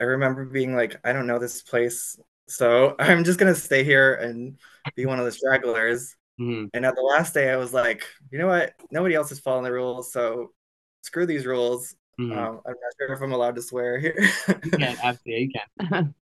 I 0.00 0.04
remember 0.04 0.44
being 0.44 0.74
like, 0.74 0.98
I 1.04 1.12
don't 1.12 1.28
know 1.28 1.38
this 1.38 1.62
place, 1.62 2.18
so 2.48 2.96
I'm 2.98 3.24
just 3.24 3.38
gonna 3.38 3.54
stay 3.54 3.84
here 3.84 4.14
and 4.14 4.58
be 4.96 5.06
one 5.06 5.18
of 5.18 5.24
the 5.24 5.32
stragglers. 5.32 6.16
Mm-hmm. 6.40 6.66
And 6.74 6.84
at 6.84 6.96
the 6.96 7.02
last 7.02 7.34
day, 7.34 7.50
I 7.50 7.56
was 7.56 7.72
like, 7.72 8.04
you 8.30 8.38
know 8.38 8.48
what? 8.48 8.74
Nobody 8.90 9.14
else 9.14 9.30
is 9.30 9.38
following 9.38 9.64
the 9.64 9.72
rules, 9.72 10.12
so 10.12 10.50
screw 11.02 11.24
these 11.24 11.46
rules. 11.46 11.94
Mm-hmm. 12.20 12.32
Um, 12.32 12.60
I'm 12.66 12.74
not 12.74 12.92
sure 12.98 13.14
if 13.14 13.22
I'm 13.22 13.32
allowed 13.32 13.54
to 13.56 13.62
swear 13.62 13.98
here. 13.98 14.16
you 14.64 14.70
can, 14.70 14.96
absolutely, 15.02 15.52
you 15.80 15.86
can. 15.88 16.14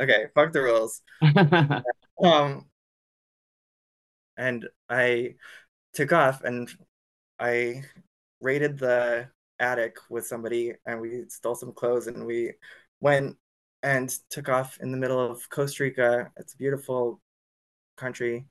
okay, 0.00 0.26
fuck 0.34 0.52
the 0.52 0.62
rules. 0.62 1.02
um, 2.22 2.66
and 4.38 4.66
I 4.88 5.34
took 5.92 6.12
off, 6.12 6.42
and 6.42 6.70
I 7.38 7.84
raided 8.40 8.78
the 8.78 9.28
attic 9.60 9.96
with 10.10 10.26
somebody 10.26 10.74
and 10.86 11.00
we 11.00 11.24
stole 11.28 11.54
some 11.54 11.72
clothes 11.72 12.06
and 12.06 12.24
we 12.26 12.52
went 13.00 13.36
and 13.82 14.10
took 14.30 14.48
off 14.48 14.78
in 14.80 14.90
the 14.90 14.96
middle 14.98 15.20
of 15.20 15.48
Costa 15.50 15.84
Rica. 15.84 16.30
It's 16.36 16.54
a 16.54 16.58
beautiful 16.58 17.20
country. 17.96 18.46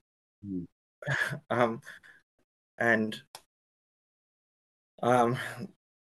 Mhm. 0.46 0.66
um, 1.50 1.82
and 2.78 3.22
um, 5.04 5.38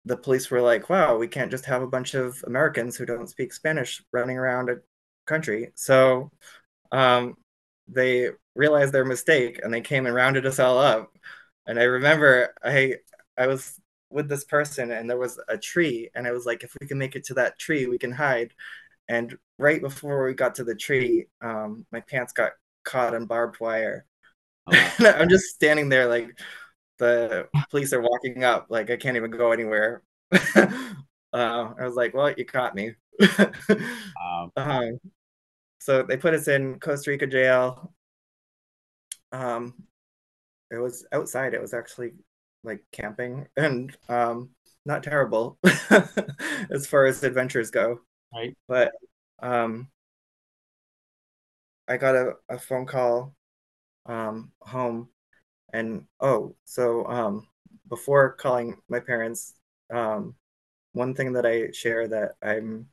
the 0.05 0.16
police 0.16 0.50
were 0.50 0.61
like, 0.61 0.88
"Wow, 0.90 1.16
we 1.19 1.28
can't 1.28 1.50
just 1.50 1.64
have 1.66 1.83
a 1.83 1.87
bunch 1.87 2.14
of 2.14 2.43
Americans 2.47 2.97
who 2.97 3.07
don't 3.07 3.28
speak 3.28 3.52
Spanish 3.52 4.02
running 4.12 4.38
around 4.38 4.71
a 4.71 4.76
country." 5.26 5.73
So 5.75 6.31
um, 6.93 7.37
they 7.88 8.31
realized 8.55 8.93
their 8.95 9.05
mistake 9.05 9.61
and 9.62 9.73
they 9.75 9.81
came 9.83 10.07
and 10.07 10.14
rounded 10.14 10.47
us 10.47 10.59
all 10.61 10.78
up. 10.78 11.12
And 11.66 11.78
I 11.81 11.85
remember 11.85 12.55
I 12.64 12.97
I 13.38 13.47
was 13.49 13.81
with 14.17 14.29
this 14.31 14.45
person 14.45 14.91
and 14.91 15.09
there 15.09 15.19
was 15.19 15.39
a 15.49 15.59
tree 15.59 16.09
and 16.15 16.27
I 16.27 16.33
was 16.33 16.47
like, 16.47 16.65
if 16.65 16.75
we 16.81 16.87
can 16.87 16.97
make 16.97 17.15
it 17.17 17.25
to 17.27 17.35
that 17.35 17.59
tree, 17.59 17.87
we 17.87 17.99
can 17.99 18.11
hide. 18.11 18.55
And 19.09 19.37
right 19.59 19.81
before 19.81 20.25
we 20.25 20.33
got 20.33 20.55
to 20.57 20.65
the 20.65 20.75
tree, 20.75 21.27
um, 21.43 21.87
my 21.93 22.01
pants 22.01 22.33
got 22.33 22.53
caught 22.83 23.15
on 23.15 23.27
barbed 23.27 23.61
wire. 23.61 24.07
Oh, 24.67 24.73
wow. 24.99 25.13
I'm 25.19 25.29
just 25.29 25.55
standing 25.55 25.91
there 25.91 26.09
like 26.09 26.31
the 26.99 27.47
police 27.71 27.93
are 27.93 28.01
walking 28.01 28.43
up, 28.43 28.69
like 28.71 28.91
I 28.91 28.97
can't 28.97 29.19
even 29.19 29.31
go 29.31 29.53
anywhere. 29.53 30.03
uh, 30.33 30.67
I 31.35 31.85
was 31.85 31.95
like, 31.95 32.15
well, 32.15 32.33
you 32.33 32.47
caught 32.47 32.75
me. 32.75 32.95
Um, 34.57 34.99
so 35.79 36.03
they 36.03 36.17
put 36.17 36.33
us 36.33 36.49
in 36.49 36.81
Costa 36.81 37.11
Rica 37.11 37.27
jail. 37.27 37.93
Um, 39.31 39.75
it 40.71 40.79
was 40.79 41.07
outside. 41.13 41.53
It 41.53 41.61
was 41.61 41.75
actually 41.75 42.13
like 42.67 42.85
camping 42.93 43.47
and 43.57 43.97
um, 44.09 44.51
not 44.85 45.03
terrible 45.03 45.59
as 46.71 46.87
far 46.87 47.07
as 47.07 47.23
adventures 47.25 47.71
go. 47.71 48.01
Right. 48.35 48.57
But 48.69 48.93
um, 49.41 49.89
I 51.89 51.97
got 51.97 52.17
a, 52.17 52.33
a 52.49 52.59
phone 52.59 52.87
call 52.87 53.35
um, 54.07 54.53
home, 54.61 55.09
and 55.73 56.05
oh, 56.21 56.55
so 56.65 57.07
um, 57.07 57.47
before 57.89 58.33
calling 58.33 58.77
my 58.89 59.01
parents, 59.01 59.55
um, 59.93 60.35
one 60.93 61.15
thing 61.15 61.33
that 61.35 61.47
I 61.47 61.71
share 61.73 62.09
that 62.09 62.33
I'm 62.43 62.89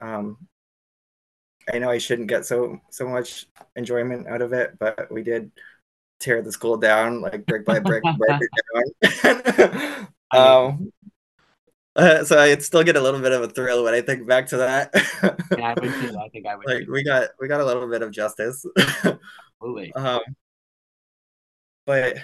um, 0.00 0.48
I 1.72 1.78
know 1.78 1.90
I 1.90 1.98
shouldn't 1.98 2.28
get 2.28 2.46
so 2.46 2.80
so 2.90 3.08
much 3.08 3.46
enjoyment 3.76 4.28
out 4.28 4.42
of 4.42 4.52
it, 4.52 4.78
but 4.78 5.10
we 5.10 5.22
did 5.22 5.50
tear 6.18 6.42
the 6.42 6.52
school 6.52 6.76
down 6.76 7.20
like 7.20 7.46
brick 7.46 7.64
by 7.64 7.78
brick, 7.78 8.02
break 8.18 8.40
it 9.02 9.68
down. 9.82 10.08
um, 10.32 10.92
uh, 11.96 12.24
so 12.24 12.38
I 12.38 12.56
still 12.58 12.82
get 12.82 12.96
a 12.96 13.00
little 13.00 13.20
bit 13.20 13.32
of 13.32 13.42
a 13.42 13.48
thrill 13.48 13.84
when 13.84 13.94
I 13.94 14.02
think 14.02 14.26
back 14.26 14.46
to 14.48 14.58
that. 14.58 14.90
Yeah, 15.56 15.74
I 15.74 15.80
would 15.80 15.92
too. 15.94 16.18
I 16.18 16.28
think 16.28 16.46
I 16.46 16.56
would 16.56 16.66
like 16.66 16.84
too. 16.84 16.92
we 16.92 17.02
got 17.02 17.30
we 17.40 17.48
got 17.48 17.60
a 17.60 17.64
little 17.64 17.88
bit 17.88 18.02
of 18.02 18.10
justice. 18.10 18.64
Absolutely. 19.58 19.92
um, 19.94 20.20
but 21.86 22.18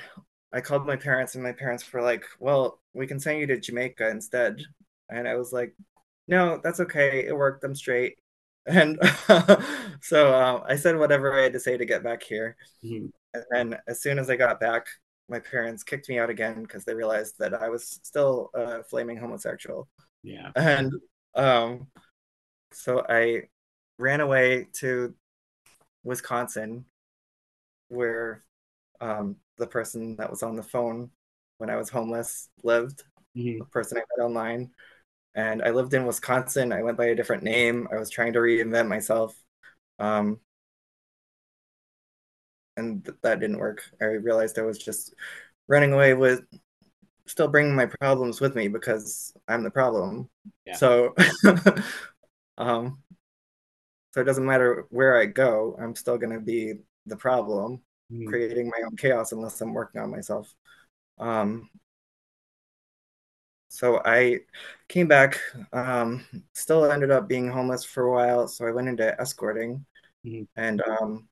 I 0.52 0.60
called 0.60 0.86
my 0.86 0.96
parents, 0.96 1.34
and 1.34 1.42
my 1.42 1.52
parents 1.52 1.90
were 1.90 2.02
like, 2.02 2.24
"Well, 2.38 2.80
we 2.92 3.06
can 3.06 3.18
send 3.18 3.40
you 3.40 3.46
to 3.46 3.58
Jamaica 3.58 4.10
instead." 4.10 4.60
And 5.08 5.26
I 5.26 5.36
was 5.36 5.52
like, 5.52 5.74
"No, 6.28 6.60
that's 6.62 6.80
okay. 6.80 7.26
It 7.26 7.34
worked. 7.34 7.64
I'm 7.64 7.74
straight." 7.74 8.18
And 8.66 8.98
so 10.02 10.34
um, 10.34 10.62
I 10.68 10.76
said 10.76 10.98
whatever 10.98 11.38
I 11.38 11.44
had 11.44 11.54
to 11.54 11.60
say 11.60 11.76
to 11.76 11.86
get 11.86 12.04
back 12.04 12.22
here. 12.22 12.56
Mhm. 12.84 13.10
And 13.34 13.44
then 13.50 13.78
as 13.86 14.02
soon 14.02 14.18
as 14.18 14.28
I 14.30 14.36
got 14.36 14.60
back, 14.60 14.86
my 15.28 15.38
parents 15.38 15.82
kicked 15.82 16.08
me 16.08 16.18
out 16.18 16.30
again 16.30 16.62
because 16.62 16.84
they 16.84 16.94
realized 16.94 17.38
that 17.38 17.54
I 17.54 17.68
was 17.68 18.00
still 18.02 18.50
a 18.54 18.82
flaming 18.84 19.16
homosexual. 19.16 19.88
Yeah. 20.22 20.50
And 20.56 20.92
um, 21.34 21.86
so 22.72 23.04
I 23.08 23.44
ran 23.98 24.20
away 24.20 24.68
to 24.74 25.14
Wisconsin, 26.04 26.84
where 27.88 28.44
um, 29.00 29.36
the 29.58 29.66
person 29.66 30.16
that 30.16 30.30
was 30.30 30.42
on 30.42 30.56
the 30.56 30.62
phone 30.62 31.10
when 31.58 31.70
I 31.70 31.76
was 31.76 31.88
homeless 31.88 32.48
lived, 32.62 33.04
Mhm. 33.36 33.58
the 33.58 33.64
person 33.66 33.98
I 33.98 34.00
met 34.00 34.24
online. 34.24 34.70
And 35.34 35.62
I 35.62 35.70
lived 35.70 35.94
in 35.94 36.04
Wisconsin. 36.04 36.72
I 36.72 36.82
went 36.82 36.98
by 36.98 37.06
a 37.06 37.14
different 37.14 37.42
name. 37.42 37.88
I 37.90 37.96
was 37.96 38.10
trying 38.10 38.34
to 38.34 38.40
reinvent 38.40 38.88
myself. 38.88 39.34
Um, 39.98 40.40
and 42.76 43.04
th- 43.04 43.16
that 43.22 43.40
didn't 43.40 43.58
work. 43.58 43.82
I 44.00 44.06
realized 44.06 44.58
I 44.58 44.62
was 44.62 44.78
just 44.78 45.14
running 45.68 45.92
away 45.92 46.14
with 46.14 46.42
still 47.26 47.48
bringing 47.48 47.74
my 47.74 47.86
problems 47.86 48.40
with 48.40 48.54
me 48.56 48.68
because 48.68 49.32
I'm 49.48 49.62
the 49.62 49.70
problem. 49.70 50.28
Yeah. 50.66 50.76
So 50.76 51.14
um 52.58 53.02
so 54.12 54.20
it 54.20 54.24
doesn't 54.24 54.44
matter 54.46 54.86
where 54.90 55.18
I 55.18 55.26
go, 55.26 55.76
I'm 55.80 55.94
still 55.96 56.18
going 56.18 56.32
to 56.34 56.40
be 56.40 56.74
the 57.06 57.16
problem, 57.16 57.80
Mhm. 58.10 58.26
creating 58.28 58.68
my 58.68 58.82
own 58.86 58.96
chaos 58.96 59.32
unless 59.32 59.60
I'm 59.60 59.72
working 59.74 60.00
on 60.00 60.10
myself. 60.10 60.54
Um 61.18 61.68
so 63.68 64.02
I 64.04 64.40
came 64.88 65.08
back 65.08 65.38
um 65.72 66.24
still 66.52 66.90
ended 66.90 67.10
up 67.10 67.28
being 67.28 67.48
homeless 67.50 67.84
for 67.84 68.04
a 68.04 68.12
while, 68.12 68.48
so 68.48 68.66
I 68.66 68.70
went 68.72 68.88
into 68.88 69.18
escorting 69.20 69.84
Mhm. 70.24 70.46
and 70.56 70.82
um 70.82 71.28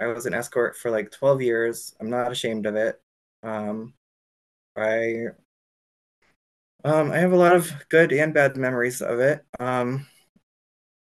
I 0.00 0.06
was 0.06 0.26
an 0.26 0.34
escort 0.34 0.76
for 0.76 0.90
like 0.90 1.10
12 1.10 1.42
years. 1.42 1.94
I'm 2.00 2.10
not 2.10 2.32
ashamed 2.32 2.66
of 2.66 2.74
it. 2.74 3.00
Um, 3.42 3.94
I 4.76 5.26
um, 6.84 7.12
I 7.12 7.18
have 7.18 7.32
a 7.32 7.36
lot 7.36 7.54
of 7.54 7.70
good 7.90 8.12
and 8.12 8.32
bad 8.32 8.56
memories 8.56 9.02
of 9.02 9.20
it. 9.20 9.44
Um, 9.58 10.06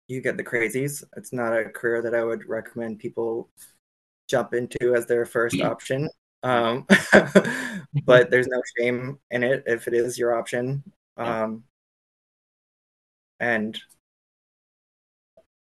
you 0.08 0.20
get 0.20 0.36
the 0.36 0.44
crazies. 0.44 1.02
It's 1.16 1.32
not 1.32 1.56
a 1.56 1.70
career 1.70 2.02
that 2.02 2.14
I 2.14 2.24
would 2.24 2.46
recommend 2.48 2.98
people 2.98 3.48
jump 4.28 4.52
into 4.52 4.94
as 4.94 5.06
their 5.06 5.24
first 5.24 5.60
option. 5.60 6.10
Um, 6.42 6.86
but 8.04 8.30
there's 8.30 8.48
no 8.48 8.60
shame 8.76 9.18
in 9.30 9.42
it 9.42 9.64
if 9.66 9.88
it 9.88 9.94
is 9.94 10.18
your 10.18 10.38
option. 10.38 10.82
Um, 11.16 11.64
and 13.40 13.80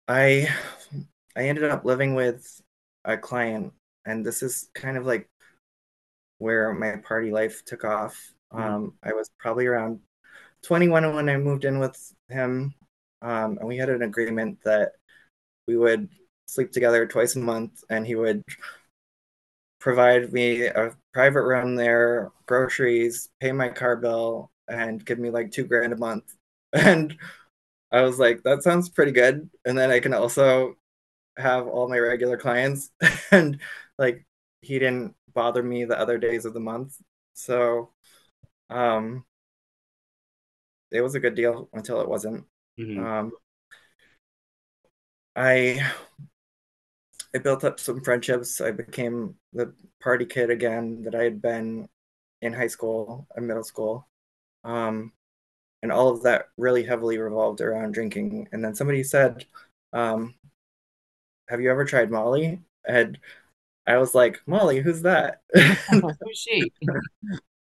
I 0.09 0.49
I 1.37 1.45
ended 1.45 1.65
up 1.65 1.85
living 1.85 2.15
with 2.15 2.62
a 3.05 3.17
client, 3.19 3.73
and 4.07 4.25
this 4.25 4.43
is 4.43 4.69
kind 4.75 4.97
of 4.97 5.07
like 5.07 5.29
where 6.39 6.73
my 6.73 6.97
party 6.97 7.31
life 7.31 7.65
took 7.65 7.85
off. 7.85 8.35
Mhm. 8.53 8.61
Um, 8.61 8.99
I 9.03 9.13
was 9.13 9.31
probably 9.39 9.67
around 9.67 10.01
21 10.63 11.15
when 11.15 11.29
I 11.29 11.37
moved 11.37 11.65
in 11.65 11.79
with 11.79 12.15
him, 12.29 12.75
um, 13.23 13.59
and 13.59 13.69
we 13.69 13.77
had 13.77 13.91
an 13.91 14.03
agreement 14.03 14.59
that 14.65 14.93
we 15.69 15.77
would 15.77 16.09
sleep 16.47 16.73
together 16.73 17.07
twice 17.07 17.37
a 17.37 17.41
month, 17.41 17.85
and 17.91 18.07
he 18.07 18.17
would 18.17 18.45
provide 19.81 20.33
me 20.33 20.67
a 20.67 20.93
private 21.13 21.43
room 21.43 21.75
there, 21.77 22.31
groceries, 22.47 23.29
pay 23.41 23.53
my 23.53 23.69
car 23.69 23.97
bill, 23.97 24.51
and 24.69 25.05
give 25.05 25.19
me 25.19 25.31
like 25.31 25.51
two 25.51 25.65
grand 25.65 25.93
a 25.93 25.97
month. 25.97 26.25
And 26.75 27.15
I 27.93 28.03
was 28.03 28.19
like, 28.19 28.43
that 28.45 28.63
sounds 28.63 28.89
pretty 28.91 29.13
good. 29.13 29.51
And 29.65 29.79
then 29.79 29.91
I 29.91 30.01
can 30.01 30.15
also 30.15 30.77
have 31.37 31.67
all 31.67 31.89
my 31.89 31.99
regular 31.99 32.37
clients. 32.37 32.91
and 33.31 33.61
like, 33.99 34.27
he 34.61 34.79
didn't 34.79 35.15
bother 35.35 35.63
me 35.63 35.85
the 35.85 35.99
other 35.99 36.19
days 36.19 36.45
of 36.45 36.55
the 36.55 36.61
month. 36.61 36.97
So, 37.35 37.91
um, 38.71 39.25
it 40.91 41.01
was 41.01 41.15
a 41.15 41.21
good 41.21 41.35
deal 41.35 41.69
until 41.73 42.01
it 42.01 42.09
wasn't. 42.09 42.45
Mhm. 42.79 42.99
Um, 42.99 43.33
I 45.37 45.81
I 47.35 47.39
built 47.39 47.65
up 47.65 47.81
some 47.81 48.03
friendships. 48.03 48.61
I 48.61 48.71
became 48.73 49.37
the 49.53 49.75
party 50.01 50.27
kid 50.27 50.51
again 50.51 51.03
that 51.03 51.15
I 51.15 51.25
had 51.25 51.41
been 51.41 51.89
in 52.43 52.53
high 52.53 52.67
school 52.67 53.27
and 53.35 53.47
middle 53.47 53.65
school. 53.65 54.09
Um, 54.65 55.13
and 55.83 55.93
all 55.93 56.09
of 56.09 56.23
that 56.25 56.47
really 56.59 56.85
heavily 56.85 57.19
revolved 57.19 57.61
around 57.61 57.93
drinking. 57.95 58.49
And 58.53 58.65
then 58.65 58.75
somebody 58.75 59.03
said, 59.05 59.47
um, 59.93 60.35
Have 61.53 61.61
you 61.61 61.71
ever 61.71 61.85
tried 61.85 62.11
Molly? 62.11 62.63
And 62.89 63.19
I 63.87 63.99
was 63.99 64.15
like, 64.15 64.41
Molly, 64.47 64.81
who's 64.81 65.03
that? 65.03 65.43
Who's 65.55 66.19
she? 66.35 66.73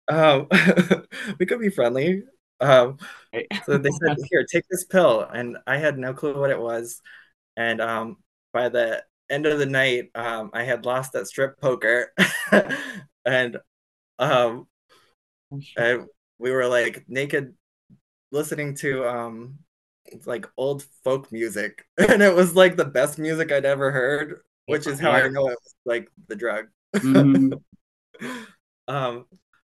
um, 0.08 0.48
we 1.40 1.46
could 1.46 1.60
be 1.60 1.70
friendly. 1.70 2.24
Um, 2.62 2.98
so 3.66 3.78
they 3.78 3.90
said, 3.92 4.16
"Here, 4.30 4.46
take 4.50 4.64
this 4.70 4.86
pill," 4.86 5.20
and 5.22 5.58
I 5.68 5.76
had 5.76 5.98
no 5.98 6.14
clue 6.14 6.40
what 6.40 6.50
it 6.50 6.60
was. 6.60 7.02
And 7.58 7.82
um, 7.82 8.18
by 8.54 8.70
the 8.70 9.04
end 9.30 9.46
of 9.48 9.60
the 9.60 9.66
night, 9.66 10.12
um, 10.16 10.50
I 10.54 10.64
had 10.64 10.86
lost 10.86 11.14
at 11.16 11.28
strip 11.28 11.60
poker, 11.60 12.14
and 13.26 13.58
um, 14.18 14.68
and 15.76 16.08
we 16.40 16.52
were 16.52 16.68
like 16.68 17.04
naked, 17.10 17.54
listening 18.32 18.76
to 18.76 19.06
um, 19.10 19.60
like 20.26 20.46
old 20.58 20.84
folk 21.04 21.32
music, 21.32 21.86
and 21.98 22.22
it 22.22 22.36
was 22.36 22.56
like 22.56 22.76
the 22.78 22.86
best 22.86 23.20
music 23.20 23.52
I'd 23.52 23.66
ever 23.66 23.92
heard, 23.92 24.42
which 24.68 24.88
is 24.88 25.00
how 25.00 25.12
I 25.12 25.28
know 25.28 25.48
it 25.50 25.58
was 25.62 25.76
like 25.86 26.10
the 26.28 26.36
drug. 26.36 26.68
Mhm. 27.04 27.60
um 28.88 29.26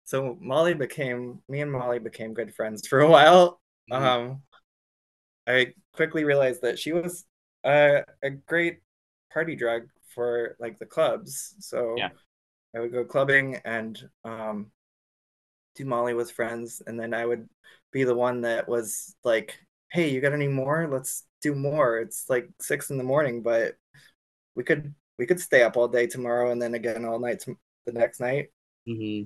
so 0.05 0.37
molly 0.41 0.75
became 0.75 1.41
me 1.49 1.61
and 1.61 1.71
molly 1.71 1.99
became 1.99 2.33
good 2.33 2.55
friends 2.55 2.87
for 2.87 3.01
a 3.01 3.09
while 3.09 3.61
Mhm. 3.91 3.97
um 3.97 4.43
I 5.47 5.75
quickly 5.93 6.25
realized 6.25 6.63
that 6.63 6.79
she 6.79 6.93
was 6.93 7.25
a, 7.65 8.05
a 8.23 8.31
great 8.31 8.81
party 9.33 9.57
drug 9.57 9.89
for 10.15 10.57
like 10.61 10.79
the 10.79 10.87
clubs. 10.87 11.55
So 11.61 11.97
Yeah. 11.97 12.11
I 12.75 12.81
would 12.81 12.93
go 12.93 13.05
clubbing 13.05 13.57
and 13.65 13.99
um, 14.25 14.71
do 15.75 15.85
Molly 15.85 16.15
with 16.15 16.31
friends, 16.33 16.83
and 16.87 16.99
then 16.99 17.15
I 17.15 17.25
would 17.25 17.49
be 17.93 18.05
the 18.05 18.15
one 18.15 18.43
that 18.43 18.69
was 18.69 19.15
like, 19.25 19.59
"Hey, 19.93 20.11
you 20.11 20.21
got 20.21 20.33
any 20.33 20.49
more? 20.49 20.89
Let's 20.91 21.25
do 21.43 21.55
more." 21.55 21.99
It's 21.99 22.29
like 22.31 22.49
six 22.61 22.91
in 22.91 22.99
the 22.99 23.05
morning, 23.05 23.43
but 23.43 23.77
we 24.57 24.65
could 24.65 24.95
we 25.19 25.27
could 25.27 25.41
stay 25.41 25.63
up 25.63 25.77
all 25.77 25.89
day 25.89 26.07
tomorrow, 26.07 26.51
and 26.53 26.63
then 26.63 26.75
again 26.75 27.05
all 27.05 27.19
night 27.21 27.41
tom- 27.41 27.59
the 27.87 27.93
next 27.93 28.21
night 28.21 28.51
hmm 28.87 29.23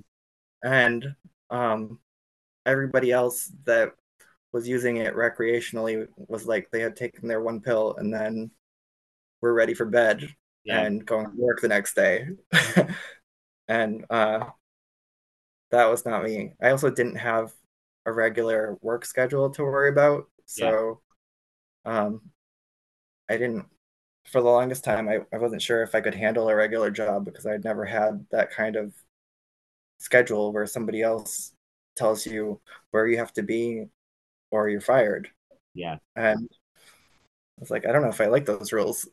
and 0.63 1.15
um, 1.49 1.99
everybody 2.65 3.11
else 3.11 3.51
that 3.65 3.93
was 4.53 4.67
using 4.67 4.97
it 4.97 5.15
recreationally 5.15 6.07
was 6.17 6.45
like 6.45 6.69
they 6.71 6.81
had 6.81 6.95
taken 6.95 7.27
their 7.27 7.41
one 7.41 7.61
pill 7.61 7.95
and 7.97 8.13
then 8.13 8.51
were 9.41 9.53
ready 9.53 9.73
for 9.73 9.85
bed 9.85 10.27
Yeah. 10.63 10.77
and 10.77 11.05
going 11.05 11.25
to 11.27 11.33
work 11.37 11.61
the 11.61 11.67
next 11.69 11.95
day 11.95 12.27
and 13.67 14.05
uh, 14.09 14.45
that 15.71 15.85
was 15.89 16.05
not 16.05 16.23
me 16.23 16.53
i 16.61 16.69
also 16.69 16.89
didn't 16.89 17.15
have 17.15 17.53
a 18.05 18.11
regular 18.11 18.77
work 18.81 19.05
schedule 19.05 19.49
to 19.49 19.63
worry 19.63 19.89
about 19.89 20.25
so 20.45 21.01
um, 21.85 22.21
i 23.29 23.37
didn't 23.37 23.65
for 24.31 24.41
the 24.41 24.49
longest 24.49 24.83
time 24.83 25.07
I, 25.09 25.19
I 25.33 25.37
wasn't 25.37 25.61
sure 25.61 25.83
if 25.83 25.95
i 25.95 26.01
could 26.01 26.15
handle 26.15 26.49
a 26.49 26.55
regular 26.55 26.91
job 26.91 27.25
because 27.25 27.45
i'd 27.45 27.63
never 27.63 27.85
had 27.85 28.25
that 28.31 28.51
kind 28.51 28.75
of 28.75 28.93
schedule 29.97 30.51
where 30.53 30.65
somebody 30.65 31.01
else 31.01 31.53
tells 31.95 32.25
you 32.25 32.59
where 32.91 33.07
you 33.07 33.17
have 33.17 33.33
to 33.33 33.43
be 33.43 33.85
or 34.51 34.69
you're 34.69 34.81
fired. 34.81 35.29
Yeah. 35.73 35.97
And 36.15 36.49
I 37.57 37.61
was 37.61 37.71
like, 37.71 37.85
I 37.85 37.91
don't 37.91 38.01
know 38.01 38.09
if 38.09 38.21
I 38.21 38.25
like 38.27 38.45
those 38.45 38.73
rules. 38.73 39.07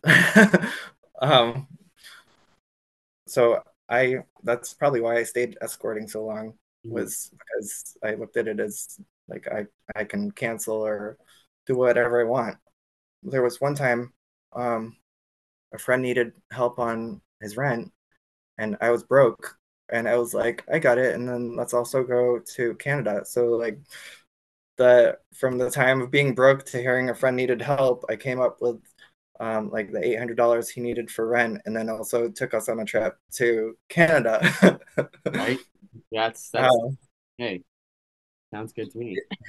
um, 1.23 1.67
so 3.27 3.63
I 3.89 4.19
that's 4.43 4.75
probably 4.75 5.01
why 5.01 5.17
I 5.17 5.23
stayed 5.25 5.59
escorting 5.61 6.09
so 6.09 6.25
long 6.25 6.55
Mhm. 6.85 6.95
was 6.95 7.31
because 7.39 7.97
I 8.03 8.15
looked 8.15 8.37
at 8.37 8.49
it 8.49 8.61
as 8.61 8.99
like 9.29 9.47
I 9.49 9.67
I 9.97 10.05
can 10.05 10.31
cancel 10.31 10.77
or 10.77 11.19
do 11.67 11.77
whatever 11.77 12.21
I 12.21 12.25
want. 12.25 12.57
There 13.23 13.43
was 13.43 13.61
one 13.61 13.75
time 13.75 14.13
um 14.55 14.97
a 15.75 15.79
friend 15.79 16.03
needed 16.03 16.33
help 16.53 16.79
on 16.79 17.21
his 17.41 17.57
rent 17.57 17.93
and 18.59 18.77
I 18.81 18.91
was 18.91 19.05
broke 19.05 19.57
and 19.91 20.09
I 20.09 20.17
was 20.19 20.35
like 20.35 20.65
I 20.73 20.79
got 20.79 20.99
it 20.99 21.15
and 21.15 21.29
then 21.29 21.57
let's 21.57 21.75
also 21.75 22.05
go 22.05 22.41
to 22.57 22.75
Canada. 22.77 23.25
So 23.27 23.47
like 23.51 23.81
the 24.77 25.19
from 25.35 25.59
the 25.59 25.71
time 25.71 26.01
of 26.01 26.11
being 26.11 26.35
broke 26.35 26.65
to 26.67 26.79
hearing 26.79 27.11
a 27.11 27.15
friend 27.15 27.37
needed 27.37 27.61
help, 27.63 28.05
I 28.09 28.17
came 28.17 28.41
up 28.41 28.59
with 28.61 28.81
um, 29.41 29.71
like 29.71 29.93
the 29.93 30.05
eight 30.05 30.19
hundred 30.19 30.37
dollars 30.37 30.69
he 30.69 30.81
needed 30.81 31.11
for 31.11 31.27
rent, 31.27 31.61
and 31.67 31.77
then 31.77 31.89
also 31.91 32.29
took 32.31 32.55
us 32.55 32.69
on 32.69 32.81
a 32.81 32.85
trip 32.85 33.17
to 33.35 33.77
Canada. 33.89 34.79
Right. 35.27 35.59
That's 36.11 36.51
that's 36.51 36.75
Um, 36.75 36.99
hey. 37.39 37.63
Sounds 38.53 38.73
good 38.73 38.91
to 38.93 38.99
me. 38.99 39.19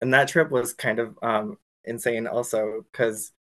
and 0.00 0.12
that 0.14 0.28
trip 0.28 0.50
was 0.50 0.74
kind 0.74 0.98
of 0.98 1.18
um, 1.22 1.56
insane 1.84 2.26
also 2.26 2.84
because 2.92 3.32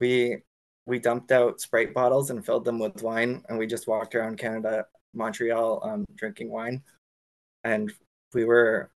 we 0.00 0.38
we 0.86 0.98
dumped 0.98 1.30
out 1.30 1.60
sprite 1.60 1.94
bottles 1.94 2.30
and 2.30 2.44
filled 2.44 2.64
them 2.64 2.78
with 2.78 3.02
wine 3.02 3.42
and 3.48 3.58
we 3.58 3.66
just 3.66 3.86
walked 3.86 4.14
around 4.14 4.36
canada 4.38 4.84
montreal 5.14 5.80
um, 5.84 6.04
drinking 6.16 6.50
wine 6.50 6.82
and 7.64 7.92
we 8.34 8.44
were 8.44 8.90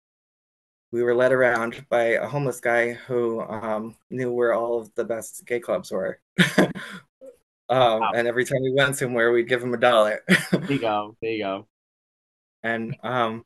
we 0.92 1.02
were 1.02 1.14
led 1.14 1.32
around 1.32 1.84
by 1.90 2.04
a 2.04 2.26
homeless 2.26 2.60
guy 2.60 2.92
who 2.92 3.40
um, 3.42 3.94
knew 4.10 4.32
where 4.32 4.54
all 4.54 4.80
of 4.80 4.92
the 4.94 5.04
best 5.04 5.44
gay 5.46 5.60
clubs 5.60 5.92
were 5.92 6.18
um, 6.58 6.70
Wow. 7.68 8.12
and 8.14 8.26
every 8.26 8.44
time 8.44 8.62
we 8.62 8.72
went 8.72 8.96
somewhere 8.96 9.30
we'd 9.32 9.48
give 9.48 9.62
him 9.62 9.74
a 9.74 9.78
dollar 9.78 10.22
There 10.50 10.72
you 10.72 10.78
go. 10.78 11.16
There 11.20 11.30
you 11.30 11.42
go. 11.44 11.66
and 12.62 12.96
um 13.04 13.44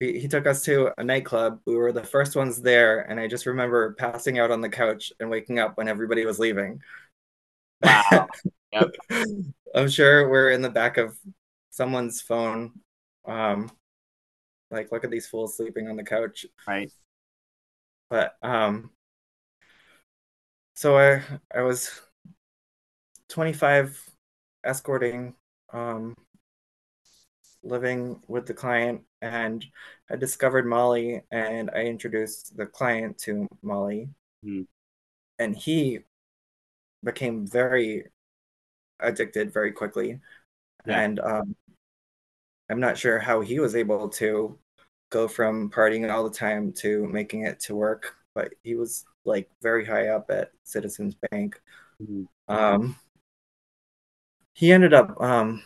he, 0.00 0.26
took 0.26 0.46
us 0.46 0.62
to 0.64 0.90
a 0.98 1.04
nightclub 1.04 1.60
we 1.66 1.76
were 1.76 1.92
the 1.92 2.02
first 2.02 2.34
ones 2.34 2.60
there 2.60 3.00
and 3.10 3.20
i 3.20 3.28
just 3.28 3.46
remember 3.46 3.92
passing 3.92 4.38
out 4.38 4.50
on 4.50 4.60
the 4.60 4.68
couch 4.68 5.12
and 5.20 5.28
waking 5.30 5.58
up 5.58 5.76
when 5.76 5.88
everybody 5.88 6.24
was 6.24 6.38
leaving 6.38 6.80
Wow. 7.82 8.28
Yep. 8.72 8.90
i'm 9.74 9.88
sure 9.88 10.28
we're 10.28 10.50
in 10.50 10.62
the 10.62 10.70
back 10.70 10.96
of 10.96 11.18
someone's 11.70 12.20
phone 12.20 12.72
um 13.26 13.70
like 14.70 14.92
look 14.92 15.02
at 15.02 15.10
these 15.10 15.26
fools 15.26 15.56
sleeping 15.56 15.88
on 15.88 15.96
the 15.96 16.04
couch 16.04 16.46
Right. 16.68 16.90
but 18.08 18.36
um 18.42 18.90
so 20.74 20.96
i 20.96 21.20
i 21.52 21.62
was 21.62 21.90
25 23.28 24.00
escorting 24.64 25.34
um 25.72 26.14
living 27.62 28.20
with 28.28 28.46
the 28.46 28.54
client 28.54 29.02
and 29.22 29.64
i 30.10 30.16
discovered 30.16 30.66
molly 30.66 31.22
and 31.30 31.70
i 31.74 31.80
introduced 31.84 32.56
the 32.56 32.66
client 32.66 33.18
to 33.18 33.46
molly 33.62 34.08
Hmm. 34.42 34.62
and 35.38 35.54
he 35.56 36.00
became 37.04 37.46
very 37.46 38.06
addicted 39.00 39.52
very 39.52 39.72
quickly 39.72 40.20
Yeah. 40.86 41.00
and 41.00 41.20
um 41.20 41.54
i'm 42.70 42.80
not 42.80 42.96
sure 42.98 43.18
how 43.18 43.40
he 43.40 43.58
was 43.60 43.76
able 43.76 44.08
to 44.08 44.58
go 45.10 45.26
from 45.28 45.70
partying 45.70 46.10
all 46.10 46.24
the 46.24 46.36
time 46.36 46.72
to 46.72 47.06
making 47.08 47.44
it 47.44 47.60
to 47.60 47.74
work 47.74 48.14
but 48.34 48.52
he 48.62 48.74
was 48.74 49.04
like 49.24 49.50
very 49.62 49.84
high 49.84 50.08
up 50.08 50.30
at 50.30 50.50
citizens 50.64 51.14
bank 51.30 51.60
Mhm. 52.00 52.28
um 52.48 52.96
he 54.54 54.72
ended 54.72 54.92
up 54.94 55.20
um 55.20 55.62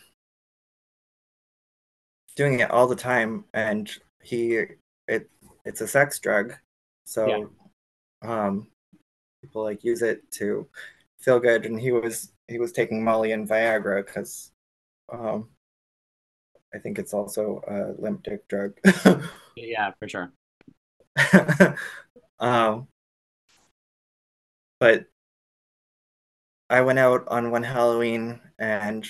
doing 2.35 2.59
it 2.59 2.71
all 2.71 2.87
the 2.87 2.95
time 2.95 3.45
and 3.53 3.91
he 4.21 4.59
it 5.07 5.29
it's 5.65 5.81
a 5.81 5.87
sex 5.87 6.19
drug. 6.19 6.53
So 7.05 7.51
um 8.21 8.67
people 9.41 9.63
like 9.63 9.83
use 9.83 10.01
it 10.01 10.29
to 10.31 10.67
feel 11.19 11.39
good 11.39 11.65
and 11.65 11.79
he 11.79 11.91
was 11.91 12.31
he 12.47 12.59
was 12.59 12.71
taking 12.71 13.03
molly 13.03 13.31
and 13.31 13.47
viagra 13.47 14.05
because 14.05 14.51
um 15.11 15.49
i 16.73 16.77
think 16.77 16.99
it's 16.99 17.13
also 17.13 17.61
a 17.67 18.01
limp 18.01 18.23
dick 18.23 18.47
drug. 18.47 18.73
Yeah, 19.55 19.91
for 19.99 20.09
sure. 20.09 20.33
um, 22.39 22.87
but 24.79 25.05
I 26.69 26.81
went 26.81 26.99
out 26.99 27.27
on 27.27 27.51
one 27.51 27.63
Halloween 27.63 28.41
and 28.59 29.07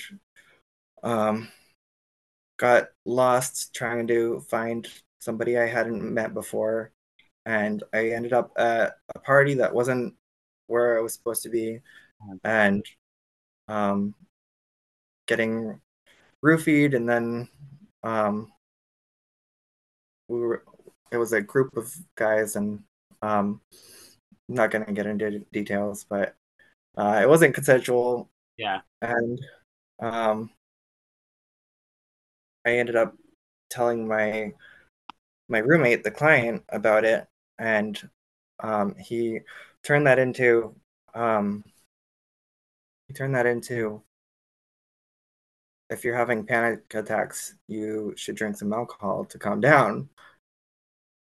um, 1.02 1.48
got 2.58 2.88
lost 3.04 3.74
trying 3.74 4.06
to 4.08 4.40
find 4.40 4.88
somebody 5.20 5.58
I 5.58 5.66
hadn't 5.66 6.02
met 6.02 6.34
before, 6.34 6.92
and 7.44 7.82
I 7.92 8.10
ended 8.10 8.32
up 8.32 8.52
at 8.58 8.94
a 9.14 9.18
party 9.20 9.54
that 9.54 9.74
wasn't 9.74 10.14
where 10.68 10.98
I 10.98 11.02
was 11.02 11.14
supposed 11.14 11.42
to 11.44 11.50
be, 11.50 11.80
and 12.44 12.84
um, 13.68 14.14
getting 15.26 15.80
roofied, 16.44 16.94
and 16.94 17.08
then 17.08 17.48
um, 18.02 18.52
we 20.28 20.40
were 20.40 20.64
it 21.12 21.18
was 21.18 21.32
a 21.32 21.40
group 21.40 21.76
of 21.76 21.94
guys 22.16 22.56
and 22.56 22.82
um 23.22 23.60
I'm 24.48 24.54
not 24.54 24.70
gonna 24.70 24.92
get 24.92 25.06
into 25.06 25.40
details 25.52 26.04
but 26.08 26.34
uh 26.96 27.20
it 27.22 27.28
wasn't 27.28 27.54
consensual. 27.54 28.30
Yeah. 28.56 28.80
and 29.02 29.38
um 30.00 30.50
I 32.66 32.78
ended 32.78 32.96
up 32.96 33.14
telling 33.70 34.06
my 34.06 34.52
my 35.48 35.58
roommate 35.58 36.04
the 36.04 36.10
client 36.10 36.64
about 36.70 37.04
it 37.04 37.26
and 37.58 38.10
um 38.60 38.94
he 38.96 39.40
turned 39.82 40.06
that 40.06 40.18
into 40.18 40.74
um 41.14 41.64
he 43.08 43.14
turned 43.14 43.34
that 43.34 43.46
into 43.46 44.02
if 45.90 46.04
you're 46.04 46.16
having 46.16 46.44
panic 46.44 46.92
attacks 46.94 47.54
you 47.68 48.12
should 48.16 48.36
drink 48.36 48.56
some 48.56 48.72
alcohol 48.72 49.24
to 49.26 49.38
calm 49.38 49.60
down. 49.60 50.08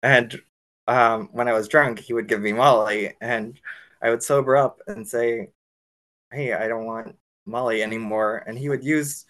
And 0.03 0.41
um, 0.87 1.29
when 1.33 1.49
I 1.49 1.53
was 1.53 1.69
drunk, 1.69 1.99
he 1.99 2.13
would 2.13 2.29
give 2.29 2.41
me 2.41 2.53
Molly, 2.53 3.15
and 3.21 3.61
I 4.03 4.11
would 4.11 4.23
sober 4.23 4.57
up 4.57 4.81
and 4.87 5.07
say, 5.07 5.51
"Hey, 6.33 6.55
I 6.55 6.69
don't 6.69 6.87
want 6.87 7.17
Molly 7.47 7.83
anymore," 7.83 8.45
and 8.47 8.59
he 8.59 8.69
would 8.69 8.85
use 8.85 9.27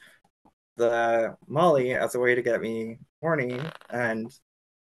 the 0.79 1.37
Molly 1.47 1.95
as 1.95 2.15
a 2.15 2.21
way 2.21 2.35
to 2.35 2.43
get 2.43 2.61
me 2.63 2.99
horny 3.21 3.61
and 3.91 4.33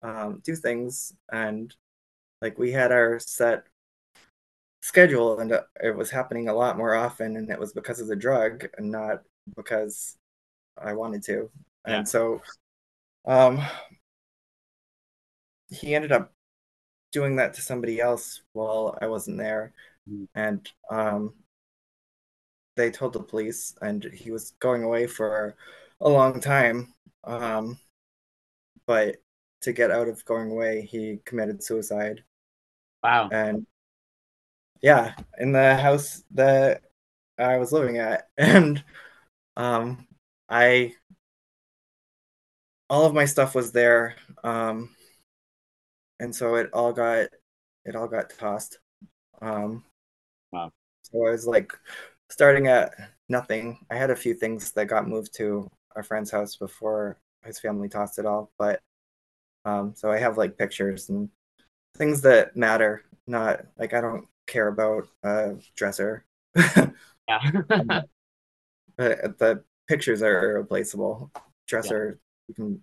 um, 0.03 0.41
do 0.45 0.57
things. 0.57 1.15
And 1.33 1.75
like 2.43 2.59
we 2.59 2.73
had 2.73 2.93
our 2.93 3.19
set 3.21 3.65
schedule, 4.83 5.39
and 5.39 5.53
uh, 5.53 5.63
it 5.83 5.97
was 5.97 6.11
happening 6.11 6.49
a 6.49 6.55
lot 6.55 6.77
more 6.77 6.95
often, 6.95 7.37
and 7.37 7.51
it 7.51 7.59
was 7.59 7.73
because 7.73 8.01
of 8.01 8.09
the 8.09 8.17
drug 8.17 8.67
and 8.77 8.91
not 8.91 9.23
because 9.57 10.17
I 10.79 10.95
wanted 10.95 11.23
to. 11.25 11.51
Yeah. 11.87 11.99
And 11.99 12.09
so, 12.09 12.43
um, 13.27 13.61
he 15.71 15.95
ended 15.95 16.13
up 16.13 16.33
doing 17.13 17.37
that 17.37 17.55
to 17.55 17.63
somebody 17.63 18.01
else 18.01 18.43
while 18.53 18.99
I 19.01 19.07
wasn't 19.07 19.39
there, 19.39 19.73
Mm. 20.11 20.27
and 20.35 20.69
um, 20.91 21.35
they 22.77 22.91
told 22.91 23.13
the 23.15 23.21
police, 23.23 23.75
and 23.83 24.05
he 24.05 24.31
was 24.31 24.53
going 24.61 24.83
away 24.83 25.07
for 25.07 25.57
a 26.01 26.09
long 26.09 26.41
time. 26.41 26.95
Um, 27.25 27.79
but 28.87 29.17
to 29.63 29.73
get 29.73 29.91
out 29.91 30.09
of 30.09 30.25
going 30.25 30.51
away, 30.51 30.83
he 30.83 31.21
committed 31.25 31.63
suicide, 31.63 32.25
Wow. 33.03 33.31
and 33.31 33.67
yeah, 34.81 35.15
in 35.39 35.53
the 35.53 35.77
house 35.77 36.25
that 36.33 36.83
I 37.39 37.59
was 37.59 37.73
living 37.73 37.99
at, 37.99 38.29
and 38.39 38.83
um, 39.57 40.07
I 40.49 40.95
all 42.89 43.07
of 43.07 43.15
my 43.15 43.25
stuff 43.25 43.55
was 43.55 43.73
there, 43.73 44.17
um, 44.45 44.91
and 46.21 46.35
so 46.35 46.55
it 46.57 46.71
all 46.73 46.93
got 46.93 47.27
it 47.85 47.97
all 47.97 48.09
got 48.09 48.31
tossed. 48.31 48.79
Um, 49.41 49.85
Wow. 50.53 50.73
So 51.03 51.27
I 51.27 51.31
was 51.31 51.47
like 51.47 51.73
starting 52.33 52.67
at 52.67 52.95
nothing. 53.29 53.79
I 53.91 53.97
had 53.97 54.11
a 54.11 54.17
few 54.17 54.33
things 54.33 54.73
that 54.73 54.87
got 54.87 55.07
moved 55.07 55.35
to 55.37 55.71
a 55.95 56.03
friend's 56.03 56.31
house 56.31 56.57
before 56.57 57.19
his 57.45 57.61
family 57.61 57.91
tossed 57.91 58.19
it 58.19 58.25
all, 58.25 58.51
but 58.59 58.81
um, 59.67 59.93
so 59.95 60.11
I 60.11 60.19
have 60.19 60.39
like 60.39 60.57
pictures 60.57 61.11
and 61.11 61.29
things 61.97 62.23
that 62.23 62.57
matter. 62.57 63.05
Not 63.27 63.61
like 63.79 63.93
I 63.93 64.01
don't 64.01 64.27
care 64.47 64.69
about 64.69 65.07
a 65.23 65.57
dresser, 65.77 66.25
Yeah. 66.57 67.51
but 68.97 69.39
the 69.39 69.63
pictures 69.87 70.23
are 70.23 70.51
irreplaceable. 70.51 71.31
Dresser, 71.69 72.19
you 72.49 72.55
can 72.55 72.81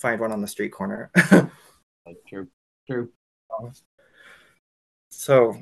find 0.00 0.18
one 0.18 0.32
on 0.32 0.40
the 0.40 0.48
street 0.48 0.70
corner. 0.70 1.10
true. 2.26 2.48
True. 2.88 3.12
so, 5.10 5.56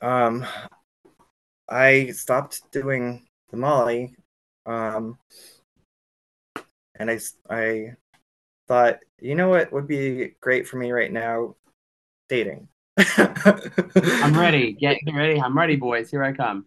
um, 0.00 0.44
I 1.68 2.10
stopped 2.10 2.70
doing 2.70 3.26
the 3.50 3.56
Molly, 3.56 4.14
um, 4.66 5.18
and 6.98 7.10
I 7.50 7.96
thought, 8.68 8.98
you 9.20 9.34
know 9.34 9.48
what 9.48 9.72
would 9.72 9.86
be 9.86 10.34
great 10.40 10.66
for 10.66 10.76
me 10.76 10.92
right 10.92 11.12
now, 11.12 11.56
dating. 12.28 12.68
I'm 13.16 14.38
ready. 14.38 14.72
Get 14.72 14.98
get 15.04 15.14
ready. 15.14 15.40
I'm 15.40 15.56
ready, 15.56 15.76
boys. 15.76 16.10
Here 16.10 16.24
I 16.24 16.32
come. 16.32 16.66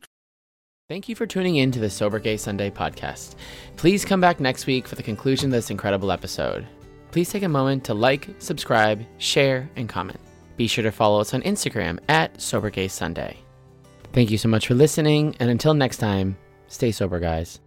Thank 0.88 1.08
you 1.08 1.16
for 1.16 1.28
tuning 1.28 1.58
in 1.58 1.72
to 1.72 1.80
the 1.80 1.90
Sober 1.90 2.20
Gay 2.20 2.38
Sunday 2.38 2.72
podcast. 2.72 3.36
Please 3.78 4.04
come 4.04 4.20
back 4.20 4.40
next 4.40 4.66
week 4.66 4.88
for 4.88 4.96
the 4.96 5.04
conclusion 5.04 5.50
of 5.50 5.52
this 5.52 5.70
incredible 5.70 6.12
episode. 6.12 6.68
Please 7.12 7.30
take 7.30 7.44
a 7.44 7.50
moment 7.50 7.84
to 7.86 7.94
like, 7.94 8.28
subscribe, 8.40 9.06
share, 9.20 9.70
and 9.76 9.88
comment. 9.88 10.20
Be 10.58 10.68
sure 10.68 10.84
to 10.84 10.92
follow 10.92 11.22
us 11.22 11.34
on 11.34 11.42
Instagram 11.44 12.00
at 12.10 12.42
Sober 12.42 12.70
Gay 12.70 12.88
Sunday. 12.88 13.38
Thank 14.12 14.32
you 14.32 14.38
so 14.38 14.50
much 14.50 14.68
for 14.68 14.74
listening, 14.74 15.36
and 15.40 15.50
until 15.50 15.74
next 15.74 15.98
time, 15.98 16.38
stay 16.68 16.92
sober, 16.92 17.20
guys. 17.20 17.60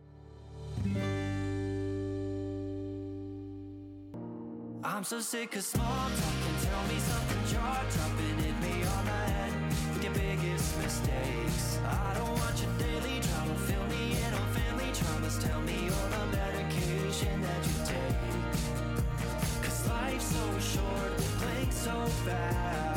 I'm 4.84 5.04
so 5.04 5.20
sick 5.20 5.54
of 5.56 5.62
small 5.62 5.86
talking. 5.86 6.56
Tell 6.62 6.82
me 6.88 6.98
something 6.98 7.42
dropping. 7.52 8.38
Hit 8.38 8.60
me 8.60 8.82
on 8.84 9.06
head 9.06 9.52
with 9.94 10.04
your 10.04 10.14
biggest 10.14 10.78
mistakes. 10.82 11.78
I 11.86 12.14
don't 12.18 12.30
want 12.30 12.60
your 12.60 12.72
daily 12.78 13.20
drama. 13.20 13.54
Fill 13.66 13.86
me 13.86 14.12
in 14.12 14.34
on 14.34 14.48
family 14.52 14.90
traumas. 14.92 15.40
Tell 15.42 15.60
me 15.62 15.88
all 15.88 16.08
the 16.10 16.36
medication 16.36 17.40
that 17.42 17.66
you 17.66 17.74
take. 17.86 19.62
Cause 19.62 19.88
life's 19.88 20.24
so 20.24 20.58
short, 20.58 21.12
we 21.40 21.70
so 21.70 22.06
fast. 22.26 22.91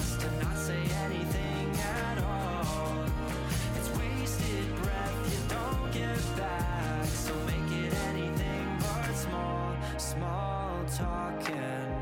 Don't 5.56 5.92
get 5.92 6.38
back. 6.38 7.06
So 7.06 7.34
make 7.46 7.72
it 7.84 7.94
anything 8.10 8.68
but 8.80 9.14
small, 9.16 9.76
small 9.98 10.86
talking. 10.98 11.95